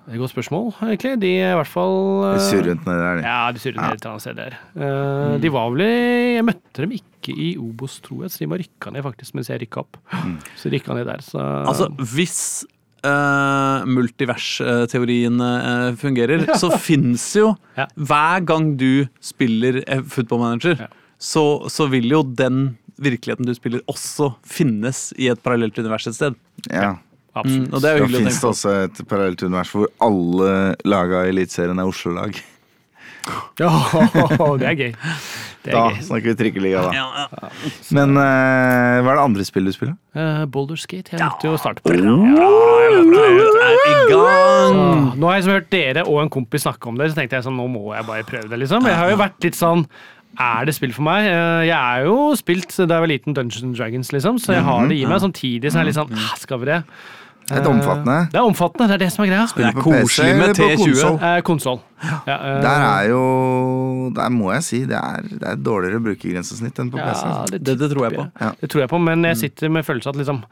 [0.03, 1.11] Det er et godt spørsmål, egentlig.
[1.21, 1.93] De er i hvert fall
[2.27, 3.15] eh, surrer rundt nedi der.
[3.21, 3.23] de.
[3.23, 4.57] Ja, de surrer ned et eller annet sted der.
[4.75, 5.93] Eh, De var vel i
[6.35, 9.47] Jeg møtte dem ikke i Obos, tror jeg, så de var rykka ned faktisk mens
[9.53, 9.95] jeg rykka opp.
[10.59, 11.39] Så de rykka ned der, så
[11.71, 12.41] Altså, hvis
[13.07, 17.87] uh, multiversteorien eh, fungerer, så fins jo Ja.
[17.95, 20.87] Hver gang du spiller eh, Football Manager, Ja.
[21.17, 26.17] så, så vil jo den virkeligheten du spiller, også finnes i et parallelt univers et
[26.17, 26.39] sted.
[26.71, 26.95] Ja.
[27.33, 30.51] Mm, og det er jo hyggelig å fins det også et parallelt univers hvor alle
[30.85, 32.41] laga i Eliteserien er Oslo-lag.
[33.55, 33.69] Ja,
[34.59, 34.89] det er gøy.
[35.63, 35.99] Det er Da gøy.
[36.03, 36.89] snakker vi trikkeliga, da.
[36.91, 37.51] Ja, ja.
[37.95, 39.93] Men uh, hva er det andre spillet du spiller?
[40.11, 41.13] Uh, Boulderskate.
[41.15, 42.01] Jeg måtte jo starte på det.
[42.03, 44.75] Er i gang!
[44.75, 47.47] Ah, Nå har jeg hørt dere og en kompis snakke om det, så tenkte jeg
[47.47, 48.59] sånn, nå må jeg bare prøve det.
[48.65, 48.91] liksom.
[48.91, 49.85] Jeg har jo vært litt sånn
[50.39, 51.25] Er det spill for meg?
[51.29, 54.63] Eh, Jeg er jo spilt da jeg var liten Dungeons and Dragons, liksom, så jeg
[54.63, 55.19] har det i meg.
[55.21, 56.83] Samtidig så er jeg litt sånn ah, Skal vi det?
[57.43, 58.29] Det er Eh, omfattende.
[58.31, 59.47] Det er omfattende, det er det som er greia.
[59.51, 60.77] Det er på PC koselig eller med på T20.
[60.83, 61.17] konsol?
[61.27, 61.79] Eh, Konsoll.
[62.25, 66.79] Ja, eh, Der er jo Der må jeg si det er, det er dårligere brukergrensesnitt
[66.79, 67.51] enn på ja, PC.
[67.51, 68.25] det, Det, det tror jeg på.
[68.41, 68.51] Ja.
[68.61, 70.47] Det tror jeg på, men jeg sitter med følelsen at liksom eh,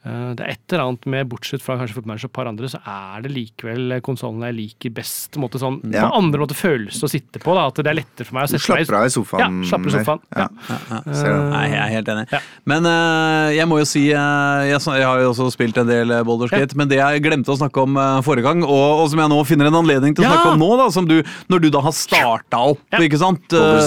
[0.00, 2.78] det er et eller annet med, bortsett fra kanskje Footmatch og et par andre, så
[2.88, 5.36] er det likevel konsollen jeg liker best.
[5.36, 6.06] Måte sånn, Ja.
[6.08, 7.52] på andre måter følelse å sitte på.
[7.54, 9.58] Da, at det er lettere for meg å sette meg slapper av i sofaen.
[9.60, 10.22] Ja, slapper i sofaen.
[10.36, 10.46] Ja.
[10.70, 11.00] Ja.
[11.12, 11.42] Ser det.
[11.52, 12.24] Nei, jeg er helt enig.
[12.32, 12.40] Ja.
[12.72, 16.10] Men uh, jeg må jo si uh, jeg, jeg har jo også spilt en del
[16.16, 19.10] eh, Baldur's Gate, men det jeg glemte å snakke om uh, forrige gang, og, og
[19.12, 20.32] som jeg nå finner en anledning til å Ja.
[20.38, 21.18] snakke om nå, da, som du,
[21.52, 23.02] når du da har starta opp, Ja.
[23.04, 23.52] ikke sant?
[23.52, 23.84] Eh,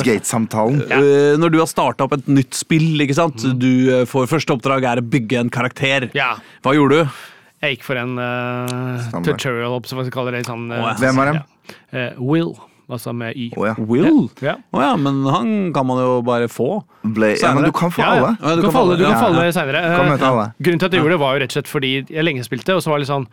[0.93, 3.41] eh, når du har starta opp et nytt spill, ikke sant?
[3.57, 6.02] Du eh, får første oppdrag er å bygge en karakter.
[6.17, 6.33] Ja.
[6.65, 7.15] Hva gjorde du?
[7.63, 10.43] Jeg gikk for en uh, tutorial man skal kalle det.
[10.49, 10.93] Sånn, ja.
[10.99, 11.39] Hvem var det?
[11.39, 11.49] ja.
[11.95, 12.51] Eh, Will,
[12.91, 13.49] altså med Y.
[13.55, 13.75] Oh, ja.
[13.79, 14.25] Will?
[14.43, 14.57] Ja.
[14.75, 16.83] Oh, ja, men han kan man jo bare få.
[17.03, 18.33] Ja, men du kan få alle.
[18.41, 19.53] Ja, Du, kan falle, du kan falle ja.
[19.55, 19.83] seinere.
[20.59, 22.75] Grunnen til at jeg gjorde det, var jo rett og slett fordi jeg lenge spilte,
[22.75, 23.29] og så var det litt sånn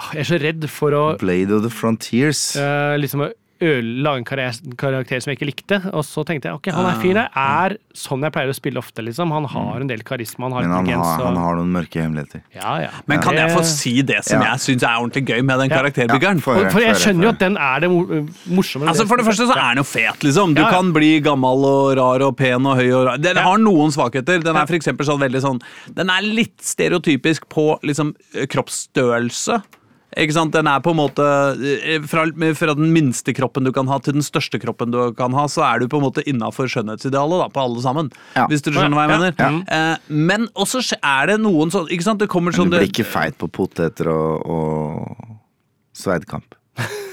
[0.00, 2.42] ah, Jeg er så redd for å Blade of the Frontiers.
[2.58, 3.28] Uh, liksom
[3.60, 5.78] lage en karakter som jeg ikke likte.
[5.92, 7.28] Og så tenkte jeg ok, han er fin der.
[7.36, 9.30] Er sånn jeg pleier å spille ofte, liksom.
[9.36, 12.40] Han har en del karisma, han har Men han har, han har noen mørke hemmeligheter.
[12.56, 12.90] Ja, ja.
[13.06, 14.52] Men kan jeg få si det som Ja.
[14.54, 16.40] jeg syns er ordentlig gøy med den karakterbyggeren?
[16.40, 18.54] For, For jeg skjønner jo at den er det morsommere.
[18.56, 18.88] morsomme.
[18.88, 20.54] Altså For det første så er den jo fet, liksom.
[20.54, 20.76] Du Ja, ja.
[20.78, 23.18] kan bli gammel og rar og pen og høy og rar.
[23.18, 24.42] Den har noen svakheter.
[24.42, 25.60] Den er for eksempel sånn veldig sånn
[25.94, 28.14] Den er litt stereotypisk på liksom
[28.48, 29.62] kroppsstørrelse.
[30.18, 30.50] Ikke sant?
[30.52, 31.22] Den er på en måte
[31.84, 32.24] eh, fra,
[32.58, 35.62] fra den minste kroppen du kan ha, til den største kroppen du kan ha, så
[35.68, 38.10] er du på en måte innafor skjønnhetsidealet da, på alle sammen.
[38.34, 38.48] Ja.
[38.50, 39.50] Hvis du skjønner hva jeg Ja.
[39.50, 39.64] mener.
[39.70, 42.18] Eh, men også er det noen sånn Ikke sant?
[42.20, 45.38] Det kommer Men sånn du blir ikke feit på poteter og, og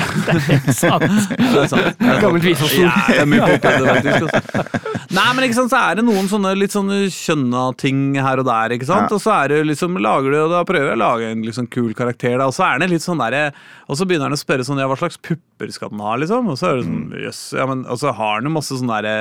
[0.00, 0.68] sverdkamp.
[0.80, 1.04] Sant.
[1.38, 2.02] Det er sant.
[2.22, 2.84] Gammelt visdomsord.
[2.84, 4.26] Ja, det er mye påpekning, faktisk.
[4.28, 5.00] Altså.
[5.14, 8.48] Nei, men ikke sant, så er det noen sånne litt sånne kjønna ting her og
[8.48, 9.12] der, ikke sant?
[9.14, 11.68] Og så er det liksom, lager du, og da prøver jeg å lage en liksom
[11.72, 13.46] kul karakter, da, og så er det litt sånn derre
[13.88, 16.48] Og så begynner han å spørre sånn, ja, hva slags pupper skal den ha, liksom?
[16.50, 18.80] Og så er det sånn, jøss, yes, ja, men Og så har den jo masse
[18.80, 19.18] sånn derre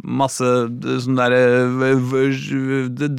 [0.00, 0.46] Masse
[1.04, 1.34] sånn der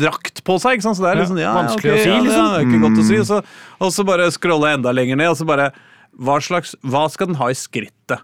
[0.01, 0.97] drakt på seg, ikke sant?
[0.97, 2.47] Så det er litt Ja, sånn, ja, vanskelig okay, å si, ja, det liksom.
[2.57, 3.19] er ikke godt å si.
[3.21, 3.37] Og så,
[3.85, 5.69] og så bare scrolle enda lenger ned, og så bare
[6.19, 8.21] hva, slags, hva skal den ha i skrittet?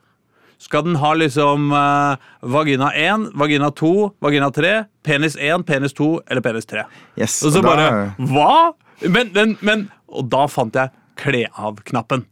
[0.59, 2.15] Skal den ha liksom eh,
[2.49, 3.91] vagina 1, vagina 2,
[4.25, 4.71] vagina 3,
[5.05, 6.81] penis 1, penis 2 eller penis 3?
[7.21, 8.73] Yes, Og så og da- bare Hva?!
[9.13, 10.89] Men, men, men Og da fant jeg
[11.21, 12.23] kle av-knappen.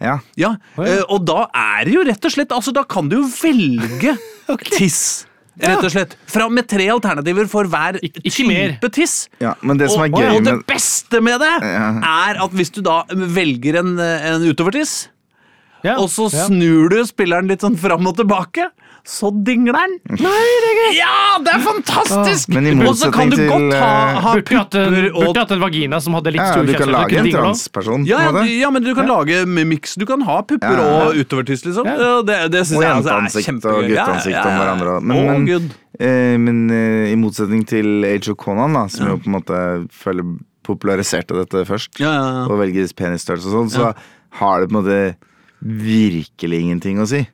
[0.00, 0.18] Ja.
[0.36, 3.26] Ja, eh, og da er det jo rett og slett Altså, da kan du jo
[3.28, 4.14] velge
[4.76, 5.26] tiss.
[5.62, 6.16] Rett og slett.
[6.26, 8.74] Fram med tre alternativer for hver Ik- ikke mer.
[8.80, 9.28] type tiss.
[9.40, 11.88] ja, men det som er og, gøy og det med beste med det Ja.
[12.00, 15.08] er at hvis du da velger en, en utovertiss,
[15.84, 16.46] Ja, og så ja.
[16.46, 18.66] snur du spilleren litt sånn fram og tilbake,
[19.06, 19.94] så dingler den.
[20.20, 20.90] Nei, det er gøy!
[20.98, 22.48] Ja, det er fantastisk!
[22.54, 23.90] Men i og så kan du godt ha,
[24.24, 27.18] ha pupper og burde hatt en vagina som hadde litt ja, store Du kan lage
[27.22, 28.04] en transperson.
[28.08, 29.94] ja, ja, ja, men du kan lage med miks.
[30.00, 31.06] Du kan ha pupper Ja, ja.
[31.08, 31.86] og utovertiss, liksom.
[31.88, 31.96] Ja.
[32.00, 33.78] Ja, Det, det synes jeg altså er kjempegøy.
[33.78, 33.90] og.
[33.90, 34.98] Ja, gutteansikt ja, om hverandre.
[35.00, 35.70] Men, Men, men,
[36.00, 39.58] eh, men eh, i motsetning til Age of Conan, da, som jo på en måte
[39.92, 40.36] føler
[40.66, 42.46] populariserte dette først, Ja, ja, ja.
[42.52, 43.90] og velger penisstørrelse og sånn, så
[44.40, 45.00] har det på en måte
[45.64, 47.24] virkelig ingenting å si.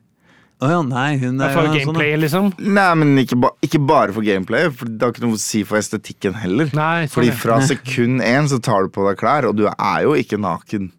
[0.57, 2.47] Å ja, nei, hun er For jo sånn, gameplay, liksom.
[2.65, 5.61] Nei, men ikke, ba ikke bare for gameplay, for det har ikke noe å si
[5.69, 6.71] for estetikken heller.
[6.73, 7.35] Nei, sånn, Fordi ja.
[7.43, 10.89] fra sekund én så tar du på deg klær, og du er jo ikke naken.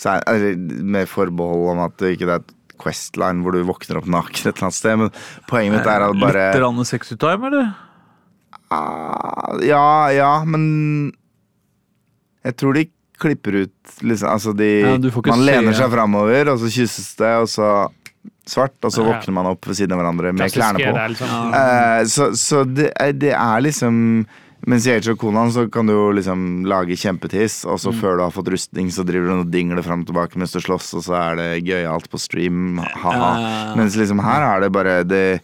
[0.00, 0.58] Så er, eller,
[0.96, 4.54] med forbehold om at det ikke er et Questline hvor du våkner opp naken et
[4.54, 5.10] eller annet sted, men
[5.50, 7.70] poenget mitt er at bare Litt rann sexy time, eller?
[8.72, 11.12] ah, Ja, ja, men
[12.40, 12.86] Jeg tror de
[13.20, 15.78] klipper ut liksom, Altså de Ja, Man se, lener ja.
[15.82, 17.68] seg framover, og så kysses det, og så
[18.50, 19.12] svart, og så Ja.
[19.14, 20.94] våkner man opp ved siden av hverandre med klærne på.
[20.94, 21.28] der, liksom.
[21.30, 21.64] Ja.
[22.00, 24.26] Eh, så så det, er, det er liksom
[24.66, 27.80] Mens i Age of Conan så kan du jo liksom lage kjempetiss, og Mm.
[27.80, 30.52] så før du har fått rustning, så driver du og dingler fram og tilbake mens
[30.52, 32.76] du slåss, og så er det gøyalt på stream.
[32.76, 33.40] Ha-ha.
[33.40, 33.74] Ja.
[33.74, 35.40] Mens liksom her er det bare det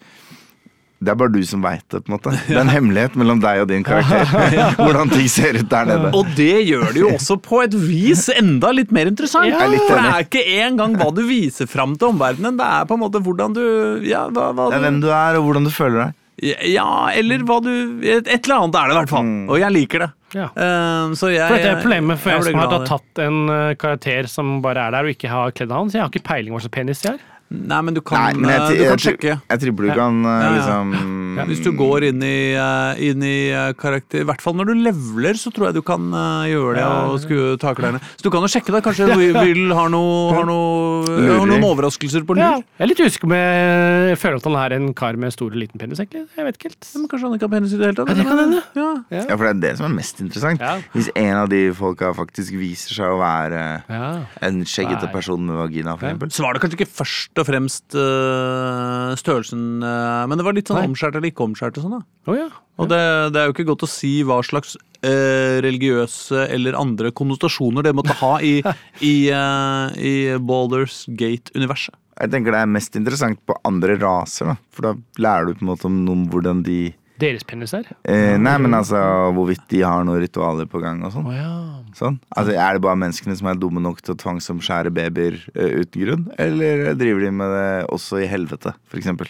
[1.06, 2.34] det er bare du som veit det, på en måte.
[2.48, 4.26] Det er en hemmelighet mellom deg og din karakter.
[4.80, 6.10] Hvordan ting ser ut der nede.
[6.18, 9.48] Og det gjør det jo også på et vis enda litt mer interessant.
[9.50, 9.64] Ja.
[9.70, 12.98] Litt For det er ikke engang hva du viser fram til omverdenen, det er på
[12.98, 13.64] en måte hvordan du
[14.06, 16.22] Ja, hva, hva Det er du hvem du er, og hvordan du føler deg.
[16.68, 17.70] Ja, eller hva du
[18.04, 19.24] Et, et eller annet er det i hvert fall.
[19.24, 19.44] Mm.
[19.48, 20.10] Og jeg liker det.
[20.36, 20.50] Ja.
[20.52, 23.76] Uh, så jeg For dette er problemet for jeg jeg som har tatt en eh,
[23.78, 26.26] karakter som bare er der og ikke har kledd av han, så jeg har ikke
[26.26, 27.24] peiling hva slags penis de har.
[27.46, 29.32] Nei, men du kan, Nei, men jeg, eh, jeg, du kan sjekke.
[29.52, 30.54] jeg tripper du kan eh, Ja, ja.
[30.56, 33.34] liksom Hvis du går inn i, eh, inn i
[33.78, 36.08] karakter I hvert fall når du levler, så tror jeg du kan
[36.50, 38.00] gjøre det og skue takklærne.
[38.16, 38.80] Så du kan jo sjekke det.
[38.86, 41.04] Kanskje Will har, noe, har, noe,
[41.36, 42.42] har noen overraskelser på lur?
[42.42, 42.56] Ja.
[42.80, 45.52] Jeg er litt usikker om jeg jeg føler at han er en kar med stor
[45.52, 46.24] og liten penis, egentlig.
[46.38, 46.88] Jeg vet ikke helt.
[46.96, 48.10] Men kanskje han ikke har penis i det hele tatt?
[48.10, 48.62] Ja, det kan hende.
[48.76, 48.88] Ja.
[49.20, 50.62] Ja, for det er det som er mest interessant.
[50.64, 50.74] Ja.
[50.96, 54.10] Hvis en av de folka faktisk viser seg å være Ja.
[54.48, 56.14] en skjeggete person med vagina, for Ja.
[56.14, 56.32] eksempel.
[56.32, 60.70] Så var det kanskje ikke først og fremst uh, størrelsen, uh, men det var litt
[60.70, 60.90] sånn Nei.
[60.90, 62.30] omskjært eller ikke omskjært og sånn, da.
[62.30, 62.48] Oh, ja.
[62.80, 63.00] Og det,
[63.32, 67.94] det er jo ikke godt å si hva slags uh, religiøse eller andre konnotasjoner det
[67.96, 68.58] måtte ha i,
[69.04, 71.96] i, i Balders Gate-universet.
[72.16, 74.56] Jeg tenker det er mest interessant på andre raser, da.
[74.72, 76.80] For da lærer du på en måte om noen hvordan de
[77.20, 77.86] Deres penis er?
[78.04, 78.98] eh, Nei, men altså
[79.36, 81.26] hvorvidt de har noen ritualer på gang og sånn.
[81.30, 81.48] Oh, ja.
[81.96, 82.18] sånn.
[82.36, 86.02] Altså, Er det bare menneskene som er dumme nok til å tvangsomskjære babyer uh, uten
[86.04, 86.24] grunn?
[86.36, 89.28] Eller driver de med det også i helvete, for eksempel?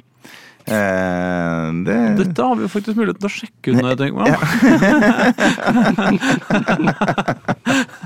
[0.66, 4.18] Eh, det Dette har vi jo faktisk muligheten til å sjekke ut når jeg tenker
[4.18, 4.34] meg om.
[4.34, 4.46] Ha,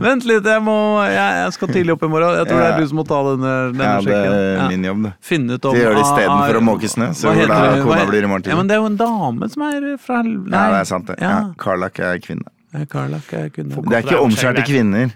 [0.00, 2.36] Vent litt, jeg, må, jeg, jeg skal tidlig opp i morgen.
[2.40, 5.02] Jeg tror det er du som må ta denne, denne Ja, det er min jobb,
[5.06, 5.12] det.
[5.30, 7.60] Finne ut om Det gjør det istedenfor ah, å måke snø, så hva hvor da
[7.64, 7.82] det?
[7.84, 8.54] kona Hva- blir i morgen tidlig.
[8.54, 10.36] Ja, men det er jo en dame som er fra Nei.
[10.54, 11.18] Ja, det er sant, det.
[11.22, 11.30] Ja.
[11.30, 11.42] Ja.
[11.60, 12.48] Karlak er kvinne.
[12.74, 13.82] Ja, Karlak er kvinne.
[13.82, 15.14] Det er ikke omskjærte kvinner.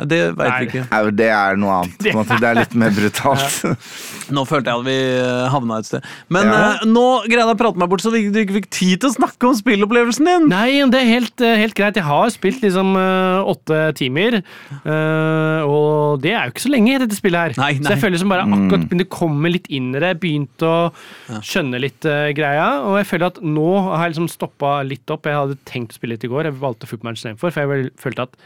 [0.00, 0.84] Ja, Det veit vi ikke.
[0.90, 1.98] Nei, Det er noe annet.
[2.40, 3.58] Det er litt mer brutalt.
[4.36, 6.06] Nå følte jeg at vi eh, havna et sted.
[6.32, 6.58] Men Ja.
[6.80, 9.16] eh, nå greide jeg å prate meg bort så du ikke fikk tid til å
[9.16, 10.46] snakke om spillopplevelsen din.
[10.52, 11.98] Nei, det er helt, eh, helt greit.
[12.00, 12.94] Jeg har spilt liksom
[13.50, 17.58] åtte timer, eh, og det er jo ikke så lenge, dette spillet her.
[17.60, 20.66] Nei, Så jeg føler som bare akkurat begynte å komme litt inn i det, begynte
[20.70, 20.92] å
[21.42, 25.26] skjønne litt greia, og jeg føler at nå har jeg liksom stoppa litt opp.
[25.28, 28.28] Jeg hadde tenkt å spille litt i går, jeg valgte Footmatch istedenfor, for jeg følte
[28.28, 28.36] at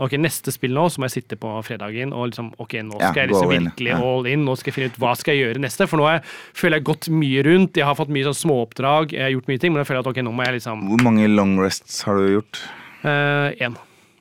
[0.00, 3.12] Ok, Neste spill nå, så må jeg sitte på fredagen og liksom Ok, nå Ja,
[3.12, 3.68] skal jeg liksom all in.
[3.70, 3.98] virkelig Ja.
[4.02, 4.44] all in.
[4.44, 5.86] Nå skal jeg finne ut hva skal jeg gjøre neste.
[5.88, 6.22] For nå har jeg,
[6.54, 7.76] føler jeg gått mye rundt.
[7.76, 9.12] Jeg har fått mye sånn småoppdrag.
[9.12, 11.02] Jeg har gjort mye ting, men jeg føler at ok, nå må jeg liksom Hvor
[11.06, 12.58] mange long rests har du gjort?
[13.04, 13.76] Én.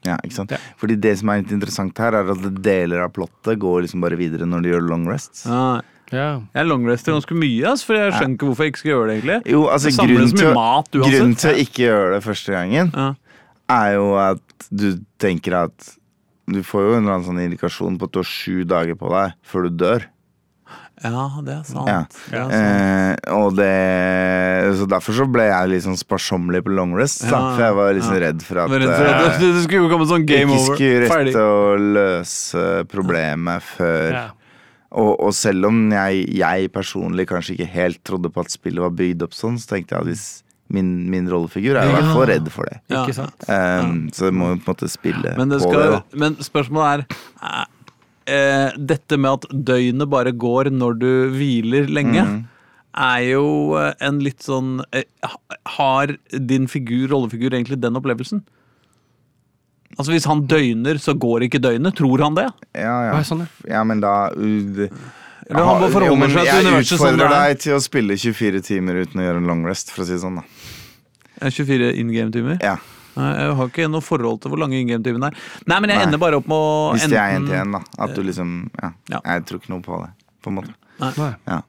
[0.05, 0.51] Ja, ikke sant?
[0.51, 0.57] Ja.
[0.77, 4.17] Fordi det som er litt interessant her, er at deler av plottet går liksom bare
[4.19, 5.45] videre når du gjør long rests.
[5.47, 5.79] Ja,
[6.11, 6.41] Ja.
[6.53, 9.23] jeg longrester ganske mye, ass, for jeg skjønner ikke hvorfor jeg ikke skal gjøre det.
[9.23, 13.15] egentlig Jo, altså grunnen til, mat grunnen til å ikke gjøre det første gangen, Ja.
[13.73, 14.89] Er jo at du
[15.21, 15.93] tenker at
[16.49, 19.11] Du får jo en eller annen sånn indikasjon på at du har sju dager på
[19.13, 20.09] deg før du dør.
[21.03, 21.87] ja, det er sant.
[21.87, 22.01] Ja.
[22.31, 22.57] Det er sant.
[22.57, 23.69] Eh, og det
[24.79, 27.23] Så derfor så ble jeg litt sånn sparsommelig på long rest.
[27.23, 28.21] Ja, for jeg var liksom ja.
[28.27, 30.79] redd for at redd for eh, at det, det skulle komme sånn game ikke over.
[30.79, 31.33] skulle Ferdig.
[31.33, 34.21] rette å løse problemet før
[34.93, 38.93] og, og selv om jeg, jeg personlig kanskje ikke helt trodde på at spillet var
[38.93, 40.25] bygd opp sånn, så tenkte jeg at hvis
[40.73, 42.79] min, min rollefigur er i hvert fall redd for det.
[42.89, 43.03] Ja.
[43.03, 43.45] Ikke sant?
[43.47, 45.89] Um, Så jeg må på en måte spille Men, det på det.
[45.93, 47.13] da men spørsmålet
[47.43, 47.67] er
[48.29, 52.41] eh, Dette med at døgnet bare går når du hviler lenge, mm.
[53.05, 53.45] er jo
[53.79, 55.05] eh, en litt sånn eh,
[55.77, 58.43] Har din figur, rollefigur egentlig den opplevelsen?
[59.97, 61.93] Altså Hvis han døgner, så går ikke døgnet.
[61.99, 62.47] Tror han det?
[62.73, 63.19] Ja, ja.
[63.27, 63.75] sånn, ja?
[63.75, 64.87] ja, men da uh,
[65.45, 67.35] Eller han må Jo, forholde men seg til Jeg universet som det utfordrer er.
[67.51, 70.15] deg til å spille 24 timer uten å gjøre en long rest, for å si
[70.15, 70.41] det sånn.
[70.41, 70.62] da Eh,
[71.51, 72.57] 24 in game-timer?
[72.63, 72.77] Ja,
[73.13, 75.35] Nei, Jeg har ikke noe forhold til hvor lange in game-timene er.
[75.69, 76.05] Nei, men jeg Nei.
[76.07, 77.81] ender bare opp med å Hvis det er én til én, da.
[78.01, 78.89] At du liksom Ja.
[79.11, 79.19] Ja.
[79.25, 80.09] Jeg tror ikke noe på det,
[80.41, 80.73] på en måte.
[80.99, 81.29] Nei.
[81.47, 81.61] Ja.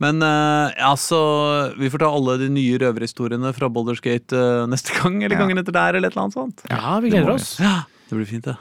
[0.00, 4.96] Men uh, altså, vi får ta alle de nye røverhistoriene fra Baldur's Gate uh, neste
[4.98, 5.42] gang, eller Ja.
[5.44, 6.64] gangen etter der, eller et eller annet sånt.
[6.70, 7.58] ja, vi gleder oss.
[7.60, 8.56] Ja, det blir fint, det.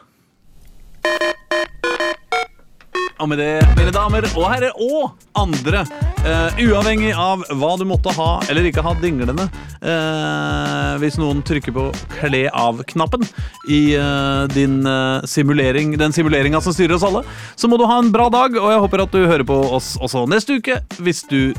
[3.22, 5.84] Og med det, mine damer og herrer, og andre,
[6.26, 9.45] eh, uavhengig av hva du måtte ha eller ikke ha dinglende,
[9.82, 11.86] eh, hvis noen trykker på
[12.16, 13.26] kle av-knappen
[13.70, 14.82] i eh, din
[15.30, 17.24] simulering, den simuleringa som styrer oss alle,
[17.55, 19.93] så må du ha en bra dag, og jeg håper at du hører på oss
[20.01, 21.53] også neste uke, hvis du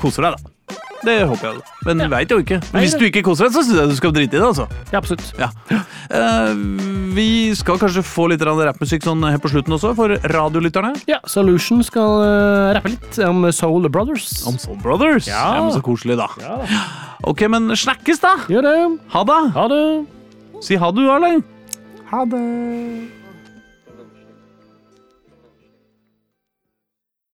[0.00, 0.59] koser deg, da.
[1.04, 1.58] Det håper jeg.
[1.60, 1.76] da.
[1.86, 2.08] Men Ja.
[2.08, 2.58] veit jo ikke.
[2.72, 4.42] Men Hvis du ikke koser deg, så syns jeg du skal drite i det.
[4.46, 4.66] altså.
[4.92, 5.32] Ja, absolutt.
[5.38, 5.48] Ja.
[6.10, 6.54] Eh,
[7.14, 10.94] vi skal kanskje få litt rappmusikk sånn her på slutten også, for radiolytterne.
[11.06, 14.46] Ja, Solution skal uh, rappe litt om Soul Brothers.
[14.46, 15.26] Om Soul Brothers.
[15.26, 15.60] Ja.
[15.62, 16.28] men Så koselig, da.
[16.40, 16.58] Ja,
[17.24, 18.36] Ok, men snakkes, da!
[18.48, 18.98] gjør det.
[19.12, 19.52] Ha det!
[19.52, 20.06] Ha det.
[20.62, 21.42] Si ha det, du, Erling.
[22.10, 23.19] Ha det.